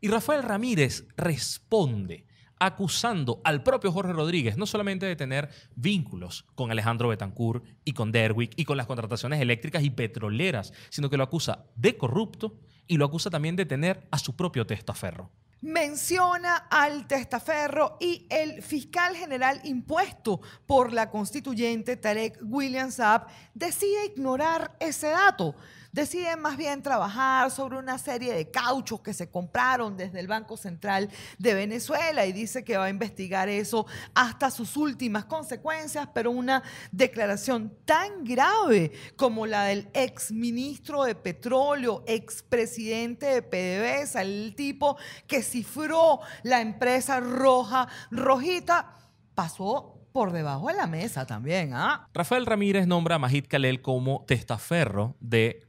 Y 0.02 0.10
Rafael 0.10 0.44
Ramírez 0.44 1.08
responde 1.18 2.26
acusando 2.60 3.42
al 3.44 3.64
propio 3.64 3.92
Jorge 3.92 4.14
Rodríguez 4.14 4.58
no 4.58 4.66
solamente 4.66 5.06
de 5.06 5.16
tener 5.16 5.50
vínculos 5.76 6.46
con 6.56 6.72
Alejandro 6.72 7.10
Betancourt 7.10 7.66
y 7.84 7.94
con 7.94 8.12
Derwick 8.12 8.54
y 8.56 8.66
con 8.66 8.78
las 8.78 8.88
contrataciones 8.88 9.42
eléctricas 9.42 9.84
y 9.84 9.90
petroleras, 9.90 10.74
sino 10.90 11.10
que 11.10 11.18
lo 11.18 11.24
acusa 11.24 11.66
de 11.76 11.98
corrupto 11.98 12.60
y 12.88 12.98
lo 12.98 13.06
acusa 13.06 13.30
también 13.30 13.56
de 13.56 13.66
tener 13.66 14.08
a 14.12 14.20
su 14.20 14.36
propio 14.36 14.66
testaferro. 14.66 15.32
Menciona 15.66 16.68
al 16.70 17.08
testaferro 17.08 17.98
y 18.00 18.28
el 18.30 18.62
fiscal 18.62 19.16
general 19.16 19.60
impuesto 19.64 20.40
por 20.68 20.94
la 20.94 21.10
constituyente 21.10 21.98
Tarek 21.98 22.38
William 22.44 22.92
Saab 22.92 23.26
decide 23.56 24.06
ignorar 24.06 24.78
ese 24.80 25.08
dato. 25.08 25.56
Decide 25.96 26.36
más 26.36 26.58
bien 26.58 26.82
trabajar 26.82 27.50
sobre 27.52 27.78
una 27.78 27.98
serie 27.98 28.34
de 28.34 28.52
cauchos 28.52 29.00
que 29.00 29.14
se 29.14 29.30
compraron 29.32 29.96
desde 29.96 30.20
el 30.20 30.28
Banco 30.28 30.58
Central 30.58 31.10
de 31.38 31.54
Venezuela 31.54 32.26
y 32.26 32.34
dice 32.34 32.66
que 32.66 32.76
va 32.76 32.84
a 32.84 32.90
investigar 32.90 33.48
eso 33.48 33.86
hasta 34.14 34.52
sus 34.52 34.76
últimas 34.76 35.24
consecuencias, 35.24 36.10
pero 36.14 36.32
una 36.32 36.64
declaración 36.92 37.78
tan 37.86 38.26
grave 38.26 38.92
como 39.16 39.48
la 39.48 39.64
del 39.64 39.88
ex 39.94 40.34
ministro 40.34 41.06
de 41.06 41.16
Petróleo, 41.16 42.04
ex 42.08 42.44
presidente 42.44 43.28
de 43.28 43.42
PDVSA, 43.42 44.24
el 44.24 44.54
tipo 44.54 44.98
que 45.28 45.42
cifró 45.44 46.20
la 46.44 46.60
empresa 46.60 47.22
roja, 47.22 47.88
rojita, 48.12 48.98
pasó 49.34 49.96
por 50.12 50.34
debajo 50.34 50.68
de 50.68 50.76
la 50.76 50.88
mesa 50.88 51.26
también, 51.26 51.74
¿ah? 51.74 52.10
Rafael 52.14 52.46
Ramírez 52.46 52.86
nombra 52.86 53.16
a 53.16 53.20
Majid 53.20 53.48
Kalel 53.48 53.82
como 53.82 54.26
testaferro 54.26 55.16
de 55.20 55.65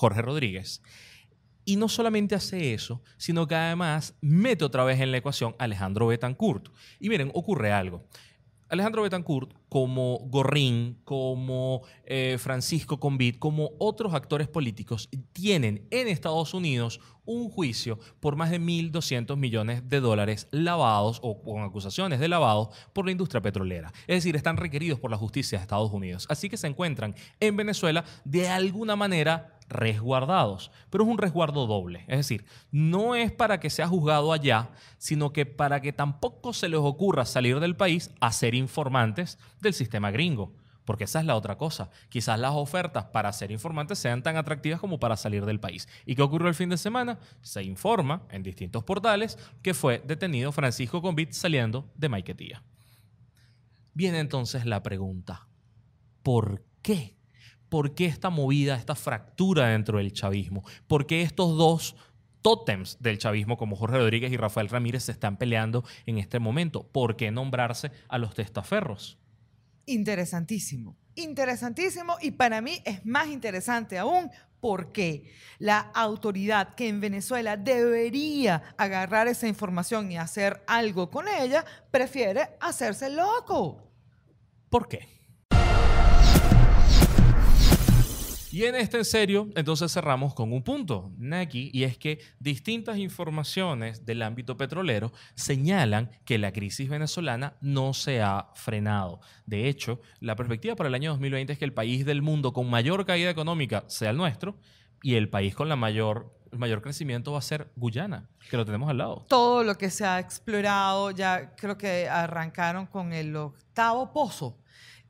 Jorge 0.00 0.22
Rodríguez. 0.22 0.82
Y 1.66 1.76
no 1.76 1.90
solamente 1.90 2.34
hace 2.34 2.72
eso, 2.72 3.02
sino 3.18 3.46
que 3.46 3.54
además 3.54 4.16
mete 4.22 4.64
otra 4.64 4.82
vez 4.82 4.98
en 4.98 5.10
la 5.10 5.18
ecuación 5.18 5.54
a 5.58 5.64
Alejandro 5.64 6.06
Betancourt. 6.06 6.68
Y 6.98 7.10
miren, 7.10 7.30
ocurre 7.34 7.70
algo. 7.70 8.06
Alejandro 8.70 9.02
Betancourt, 9.02 9.52
como 9.68 10.20
Gorrín, 10.30 11.00
como 11.04 11.82
eh, 12.04 12.38
Francisco 12.38 12.98
Convit, 12.98 13.38
como 13.38 13.72
otros 13.78 14.14
actores 14.14 14.48
políticos, 14.48 15.10
tienen 15.32 15.86
en 15.90 16.08
Estados 16.08 16.54
Unidos 16.54 17.00
un 17.24 17.50
juicio 17.50 17.98
por 18.20 18.36
más 18.36 18.50
de 18.50 18.60
1.200 18.60 19.36
millones 19.36 19.88
de 19.88 20.00
dólares 20.00 20.48
lavados 20.52 21.18
o 21.22 21.42
con 21.42 21.62
acusaciones 21.62 22.20
de 22.20 22.28
lavado 22.28 22.70
por 22.92 23.04
la 23.04 23.12
industria 23.12 23.42
petrolera. 23.42 23.92
Es 24.06 24.16
decir, 24.16 24.34
están 24.34 24.56
requeridos 24.56 24.98
por 24.98 25.10
la 25.10 25.18
justicia 25.18 25.58
de 25.58 25.62
Estados 25.62 25.92
Unidos. 25.92 26.26
Así 26.30 26.48
que 26.48 26.56
se 26.56 26.68
encuentran 26.68 27.14
en 27.40 27.56
Venezuela 27.56 28.04
de 28.24 28.48
alguna 28.48 28.96
manera 28.96 29.59
resguardados, 29.70 30.70
pero 30.90 31.04
es 31.04 31.10
un 31.10 31.18
resguardo 31.18 31.66
doble. 31.66 32.04
Es 32.08 32.18
decir, 32.18 32.44
no 32.70 33.14
es 33.14 33.32
para 33.32 33.60
que 33.60 33.70
sea 33.70 33.88
juzgado 33.88 34.32
allá, 34.32 34.70
sino 34.98 35.32
que 35.32 35.46
para 35.46 35.80
que 35.80 35.92
tampoco 35.92 36.52
se 36.52 36.68
les 36.68 36.80
ocurra 36.80 37.24
salir 37.24 37.60
del 37.60 37.76
país 37.76 38.10
a 38.20 38.32
ser 38.32 38.54
informantes 38.54 39.38
del 39.60 39.72
sistema 39.72 40.10
gringo. 40.10 40.52
Porque 40.84 41.04
esa 41.04 41.20
es 41.20 41.26
la 41.26 41.36
otra 41.36 41.56
cosa. 41.56 41.90
Quizás 42.08 42.40
las 42.40 42.52
ofertas 42.52 43.04
para 43.04 43.32
ser 43.32 43.52
informantes 43.52 43.98
sean 43.98 44.24
tan 44.24 44.36
atractivas 44.36 44.80
como 44.80 44.98
para 44.98 45.16
salir 45.16 45.46
del 45.46 45.60
país. 45.60 45.88
¿Y 46.04 46.16
qué 46.16 46.22
ocurrió 46.22 46.48
el 46.48 46.54
fin 46.54 46.68
de 46.68 46.78
semana? 46.78 47.18
Se 47.42 47.62
informa 47.62 48.22
en 48.30 48.42
distintos 48.42 48.82
portales 48.82 49.38
que 49.62 49.72
fue 49.72 50.02
detenido 50.04 50.50
Francisco 50.50 51.00
Convit 51.00 51.30
saliendo 51.30 51.88
de 51.94 52.08
Maiquetía. 52.08 52.64
Viene 53.94 54.18
entonces 54.18 54.66
la 54.66 54.82
pregunta, 54.82 55.46
¿por 56.22 56.64
qué? 56.82 57.19
¿Por 57.70 57.94
qué 57.94 58.06
esta 58.06 58.28
movida, 58.28 58.76
esta 58.76 58.96
fractura 58.96 59.68
dentro 59.68 59.98
del 59.98 60.12
chavismo? 60.12 60.64
¿Por 60.88 61.06
qué 61.06 61.22
estos 61.22 61.56
dos 61.56 61.96
tótems 62.42 62.98
del 63.00 63.18
chavismo 63.18 63.56
como 63.56 63.76
Jorge 63.76 63.96
Rodríguez 63.96 64.32
y 64.32 64.36
Rafael 64.36 64.68
Ramírez 64.68 65.04
se 65.04 65.12
están 65.12 65.36
peleando 65.36 65.84
en 66.04 66.18
este 66.18 66.40
momento? 66.40 66.82
¿Por 66.82 67.16
qué 67.16 67.30
nombrarse 67.30 67.92
a 68.08 68.18
los 68.18 68.34
testaferros? 68.34 69.18
Interesantísimo, 69.86 70.96
interesantísimo 71.14 72.16
y 72.20 72.32
para 72.32 72.60
mí 72.60 72.82
es 72.84 73.06
más 73.06 73.28
interesante 73.28 73.98
aún 73.98 74.30
porque 74.60 75.32
la 75.58 75.78
autoridad 75.78 76.74
que 76.74 76.88
en 76.88 77.00
Venezuela 77.00 77.56
debería 77.56 78.74
agarrar 78.76 79.28
esa 79.28 79.46
información 79.46 80.10
y 80.10 80.18
hacer 80.18 80.62
algo 80.66 81.08
con 81.10 81.26
ella, 81.28 81.64
prefiere 81.90 82.50
hacerse 82.60 83.10
loco. 83.10 83.90
¿Por 84.68 84.88
qué? 84.88 85.19
Y 88.52 88.64
en 88.64 88.74
este 88.74 88.98
en 88.98 89.04
serio, 89.04 89.48
entonces 89.54 89.92
cerramos 89.92 90.34
con 90.34 90.52
un 90.52 90.64
punto, 90.64 91.12
Naki, 91.18 91.70
y 91.72 91.84
es 91.84 91.96
que 91.96 92.18
distintas 92.40 92.98
informaciones 92.98 94.04
del 94.04 94.22
ámbito 94.22 94.56
petrolero 94.56 95.12
señalan 95.36 96.10
que 96.24 96.36
la 96.36 96.52
crisis 96.52 96.88
venezolana 96.88 97.54
no 97.60 97.94
se 97.94 98.20
ha 98.20 98.48
frenado. 98.54 99.20
De 99.46 99.68
hecho, 99.68 100.00
la 100.18 100.34
perspectiva 100.34 100.74
para 100.74 100.88
el 100.88 100.96
año 100.96 101.12
2020 101.12 101.52
es 101.52 101.58
que 101.60 101.64
el 101.64 101.72
país 101.72 102.04
del 102.04 102.22
mundo 102.22 102.52
con 102.52 102.68
mayor 102.68 103.06
caída 103.06 103.30
económica 103.30 103.84
sea 103.86 104.10
el 104.10 104.16
nuestro 104.16 104.58
y 105.00 105.14
el 105.14 105.28
país 105.28 105.54
con 105.54 105.68
la 105.68 105.76
mayor, 105.76 106.36
el 106.50 106.58
mayor 106.58 106.82
crecimiento 106.82 107.30
va 107.30 107.38
a 107.38 107.42
ser 107.42 107.70
Guyana, 107.76 108.28
que 108.50 108.56
lo 108.56 108.64
tenemos 108.64 108.90
al 108.90 108.98
lado. 108.98 109.26
Todo 109.28 109.62
lo 109.62 109.76
que 109.78 109.90
se 109.90 110.04
ha 110.04 110.18
explorado, 110.18 111.12
ya 111.12 111.54
creo 111.54 111.78
que 111.78 112.08
arrancaron 112.08 112.86
con 112.86 113.12
el 113.12 113.36
octavo 113.36 114.12
pozo 114.12 114.59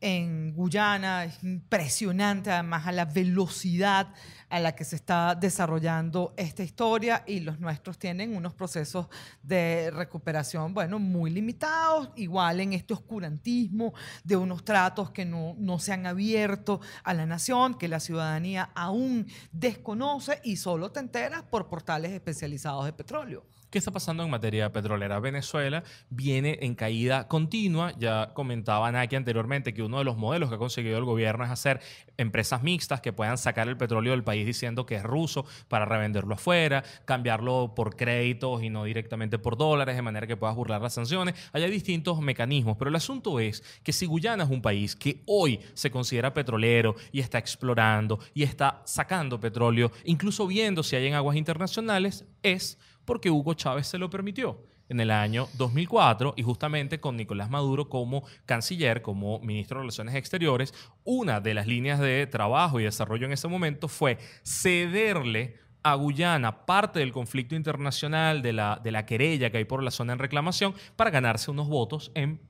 en 0.00 0.54
Guyana. 0.54 1.24
Es 1.24 1.42
impresionante 1.42 2.50
además 2.50 2.86
a 2.86 2.92
la 2.92 3.04
velocidad 3.04 4.12
a 4.48 4.58
la 4.58 4.74
que 4.74 4.84
se 4.84 4.96
está 4.96 5.34
desarrollando 5.34 6.34
esta 6.36 6.62
historia 6.62 7.22
y 7.26 7.40
los 7.40 7.60
nuestros 7.60 7.98
tienen 7.98 8.34
unos 8.34 8.52
procesos 8.52 9.06
de 9.42 9.90
recuperación, 9.92 10.74
bueno, 10.74 10.98
muy 10.98 11.30
limitados, 11.30 12.10
igual 12.16 12.60
en 12.60 12.72
este 12.72 12.92
oscurantismo 12.92 13.94
de 14.24 14.36
unos 14.36 14.64
tratos 14.64 15.10
que 15.12 15.24
no, 15.24 15.54
no 15.56 15.78
se 15.78 15.92
han 15.92 16.06
abierto 16.06 16.80
a 17.04 17.14
la 17.14 17.26
nación, 17.26 17.78
que 17.78 17.86
la 17.86 18.00
ciudadanía 18.00 18.70
aún 18.74 19.26
desconoce 19.52 20.40
y 20.42 20.56
solo 20.56 20.90
te 20.90 21.00
enteras 21.00 21.42
por 21.44 21.68
portales 21.68 22.10
especializados 22.10 22.84
de 22.84 22.92
petróleo. 22.92 23.44
¿Qué 23.70 23.78
está 23.78 23.92
pasando 23.92 24.24
en 24.24 24.30
materia 24.30 24.72
petrolera? 24.72 25.20
Venezuela 25.20 25.84
viene 26.08 26.58
en 26.62 26.74
caída 26.74 27.28
continua. 27.28 27.92
Ya 27.96 28.34
comentaba 28.34 28.90
Naki 28.90 29.14
anteriormente 29.14 29.72
que 29.72 29.84
uno 29.84 29.98
de 29.98 30.04
los 30.04 30.16
modelos 30.16 30.48
que 30.48 30.56
ha 30.56 30.58
conseguido 30.58 30.98
el 30.98 31.04
gobierno 31.04 31.44
es 31.44 31.50
hacer 31.52 31.80
empresas 32.16 32.64
mixtas 32.64 33.00
que 33.00 33.12
puedan 33.12 33.38
sacar 33.38 33.68
el 33.68 33.76
petróleo 33.76 34.10
del 34.10 34.24
país 34.24 34.44
diciendo 34.44 34.86
que 34.86 34.96
es 34.96 35.04
ruso 35.04 35.46
para 35.68 35.84
revenderlo 35.84 36.34
afuera, 36.34 36.82
cambiarlo 37.04 37.72
por 37.76 37.94
créditos 37.94 38.60
y 38.64 38.70
no 38.70 38.82
directamente 38.82 39.38
por 39.38 39.56
dólares, 39.56 39.94
de 39.94 40.02
manera 40.02 40.26
que 40.26 40.36
puedas 40.36 40.56
burlar 40.56 40.82
las 40.82 40.94
sanciones. 40.94 41.36
Hay 41.52 41.70
distintos 41.70 42.20
mecanismos, 42.20 42.76
pero 42.76 42.88
el 42.88 42.96
asunto 42.96 43.38
es 43.38 43.62
que 43.84 43.92
si 43.92 44.04
Guyana 44.04 44.42
es 44.42 44.50
un 44.50 44.62
país 44.62 44.96
que 44.96 45.22
hoy 45.26 45.60
se 45.74 45.92
considera 45.92 46.34
petrolero 46.34 46.96
y 47.12 47.20
está 47.20 47.38
explorando 47.38 48.18
y 48.34 48.42
está 48.42 48.82
sacando 48.84 49.38
petróleo, 49.38 49.92
incluso 50.06 50.48
viendo 50.48 50.82
si 50.82 50.96
hay 50.96 51.06
en 51.06 51.14
aguas 51.14 51.36
internacionales, 51.36 52.24
es 52.42 52.76
porque 53.04 53.30
Hugo 53.30 53.54
Chávez 53.54 53.86
se 53.86 53.98
lo 53.98 54.10
permitió 54.10 54.58
en 54.90 55.00
el 55.00 55.10
año 55.10 55.48
2004 55.56 56.34
y 56.36 56.42
justamente 56.42 57.00
con 57.00 57.16
Nicolás 57.16 57.48
Maduro 57.48 57.88
como 57.88 58.24
canciller, 58.44 59.02
como 59.02 59.38
ministro 59.38 59.78
de 59.78 59.82
Relaciones 59.82 60.16
Exteriores, 60.16 60.74
una 61.04 61.40
de 61.40 61.54
las 61.54 61.66
líneas 61.66 62.00
de 62.00 62.26
trabajo 62.26 62.80
y 62.80 62.84
desarrollo 62.84 63.26
en 63.26 63.32
ese 63.32 63.48
momento 63.48 63.88
fue 63.88 64.18
cederle 64.44 65.56
a 65.82 65.94
Guyana 65.94 66.66
parte 66.66 66.98
del 66.98 67.12
conflicto 67.12 67.54
internacional, 67.54 68.42
de 68.42 68.52
la, 68.52 69.06
querella 69.06 69.50
que 69.50 69.58
hay 69.58 69.64
por 69.64 69.82
la 69.82 69.90
zona 69.90 70.12
en 70.12 70.18
reclamación, 70.18 70.74
para 70.96 71.10
ganarse 71.10 71.50
unos 71.50 71.68
votos 71.68 72.10
en 72.14 72.40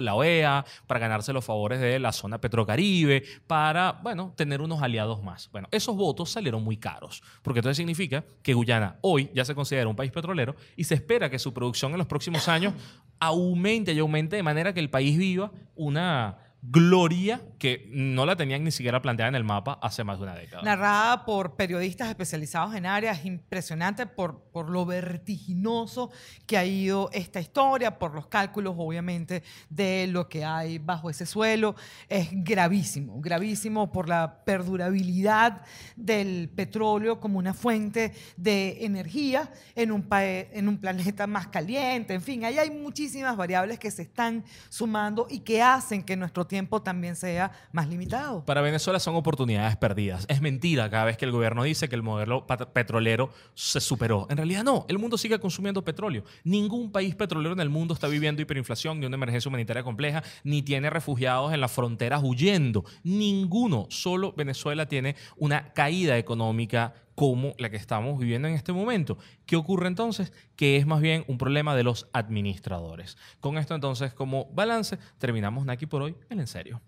la 0.00 0.14
OEA, 0.14 0.64
para 0.86 1.00
ganarse 1.00 1.32
los 1.32 1.44
favores 1.44 1.80
de 1.80 1.98
la 1.98 2.12
zona 2.12 2.40
Petrocaribe, 2.40 3.22
para, 3.46 3.92
bueno, 4.02 4.32
tener 4.36 4.60
unos 4.60 4.82
aliados 4.82 5.22
más. 5.22 5.50
Bueno, 5.52 5.68
esos 5.70 5.96
votos 5.96 6.30
salieron 6.30 6.62
muy 6.62 6.76
caros, 6.76 7.22
porque 7.42 7.60
entonces 7.60 7.76
significa 7.76 8.24
que 8.42 8.54
Guyana 8.54 8.96
hoy 9.00 9.30
ya 9.34 9.44
se 9.44 9.54
considera 9.54 9.88
un 9.88 9.96
país 9.96 10.12
petrolero 10.12 10.54
y 10.76 10.84
se 10.84 10.94
espera 10.94 11.30
que 11.30 11.38
su 11.38 11.52
producción 11.52 11.92
en 11.92 11.98
los 11.98 12.06
próximos 12.06 12.48
años 12.48 12.74
aumente 13.18 13.92
y 13.92 13.98
aumente 13.98 14.36
de 14.36 14.42
manera 14.42 14.72
que 14.72 14.80
el 14.80 14.90
país 14.90 15.16
viva 15.16 15.50
una 15.74 16.38
gloria 16.62 17.40
que 17.58 17.88
no 17.92 18.26
la 18.26 18.36
tenían 18.36 18.64
ni 18.64 18.70
siquiera 18.70 19.00
planteada 19.00 19.28
en 19.28 19.34
el 19.34 19.44
mapa 19.44 19.78
hace 19.82 20.04
más 20.04 20.18
de 20.18 20.24
una 20.24 20.34
década. 20.34 20.62
Narrada 20.62 21.24
por 21.24 21.54
periodistas 21.54 22.08
especializados 22.08 22.74
en 22.74 22.86
áreas, 22.86 23.24
impresionante 23.24 24.06
por, 24.06 24.42
por 24.52 24.68
lo 24.68 24.84
vertiginoso 24.84 26.10
que 26.46 26.58
ha 26.58 26.64
ido 26.64 27.08
esta 27.12 27.40
historia, 27.40 27.98
por 27.98 28.14
los 28.14 28.26
cálculos, 28.26 28.74
obviamente, 28.76 29.42
de 29.68 30.06
lo 30.08 30.28
que 30.28 30.44
hay 30.44 30.78
bajo 30.78 31.08
ese 31.08 31.24
suelo. 31.24 31.76
Es 32.08 32.28
gravísimo, 32.32 33.20
gravísimo 33.20 33.92
por 33.92 34.08
la 34.08 34.44
perdurabilidad 34.44 35.62
del 35.94 36.48
petróleo 36.48 37.20
como 37.20 37.38
una 37.38 37.54
fuente 37.54 38.12
de 38.36 38.84
energía 38.84 39.50
en 39.74 39.92
un, 39.92 40.06
en 40.10 40.68
un 40.68 40.78
planeta 40.78 41.26
más 41.26 41.46
caliente. 41.48 42.14
En 42.14 42.22
fin, 42.22 42.44
ahí 42.44 42.58
hay 42.58 42.70
muchísimas 42.70 43.36
variables 43.36 43.78
que 43.78 43.90
se 43.90 44.02
están 44.02 44.44
sumando 44.68 45.26
y 45.30 45.40
que 45.40 45.62
hacen 45.62 46.02
que 46.02 46.16
nuestro 46.16 46.45
tiempo 46.46 46.82
también 46.82 47.16
sea 47.16 47.52
más 47.72 47.88
limitado. 47.88 48.44
Para 48.44 48.60
Venezuela 48.60 48.98
son 48.98 49.14
oportunidades 49.14 49.76
perdidas. 49.76 50.26
Es 50.28 50.40
mentira 50.40 50.90
cada 50.90 51.04
vez 51.04 51.16
que 51.16 51.24
el 51.24 51.32
gobierno 51.32 51.62
dice 51.62 51.88
que 51.88 51.94
el 51.94 52.02
modelo 52.02 52.46
petrolero 52.72 53.30
se 53.54 53.80
superó. 53.80 54.26
En 54.30 54.36
realidad 54.36 54.64
no, 54.64 54.86
el 54.88 54.98
mundo 54.98 55.18
sigue 55.18 55.38
consumiendo 55.38 55.84
petróleo. 55.84 56.24
Ningún 56.44 56.90
país 56.92 57.14
petrolero 57.14 57.52
en 57.52 57.60
el 57.60 57.70
mundo 57.70 57.94
está 57.94 58.08
viviendo 58.08 58.42
hiperinflación, 58.42 59.00
ni 59.00 59.06
una 59.06 59.16
emergencia 59.16 59.48
humanitaria 59.48 59.82
compleja, 59.82 60.22
ni 60.44 60.62
tiene 60.62 60.90
refugiados 60.90 61.52
en 61.52 61.60
las 61.60 61.72
fronteras 61.72 62.22
huyendo. 62.22 62.84
Ninguno, 63.02 63.86
solo 63.90 64.32
Venezuela 64.36 64.86
tiene 64.86 65.16
una 65.36 65.72
caída 65.72 66.18
económica 66.18 66.94
como 67.16 67.54
la 67.58 67.70
que 67.70 67.76
estamos 67.76 68.16
viviendo 68.20 68.46
en 68.46 68.54
este 68.54 68.72
momento. 68.72 69.18
¿Qué 69.46 69.56
ocurre 69.56 69.88
entonces? 69.88 70.32
Que 70.54 70.76
es 70.76 70.86
más 70.86 71.00
bien 71.00 71.24
un 71.26 71.38
problema 71.38 71.74
de 71.74 71.82
los 71.82 72.08
administradores. 72.12 73.16
Con 73.40 73.58
esto 73.58 73.74
entonces 73.74 74.14
como 74.14 74.44
balance 74.52 74.98
terminamos 75.18 75.64
Naki 75.64 75.86
por 75.86 76.02
hoy 76.02 76.14
en 76.30 76.38
En 76.38 76.46
Serio. 76.46 76.80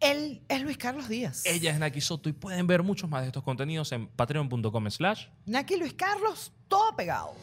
Él 0.00 0.42
es 0.48 0.62
Luis 0.62 0.76
Carlos 0.76 1.08
Díaz. 1.08 1.44
Ella 1.46 1.70
es 1.70 1.78
Naki 1.78 2.00
Soto 2.00 2.28
y 2.28 2.32
pueden 2.32 2.66
ver 2.66 2.82
muchos 2.82 3.08
más 3.08 3.22
de 3.22 3.28
estos 3.28 3.42
contenidos 3.42 3.90
en 3.92 4.06
patreon.com 4.08 4.90
slash 4.90 5.26
Naki 5.46 5.76
Luis 5.76 5.94
Carlos, 5.94 6.52
todo 6.68 6.94
pegado. 6.94 7.34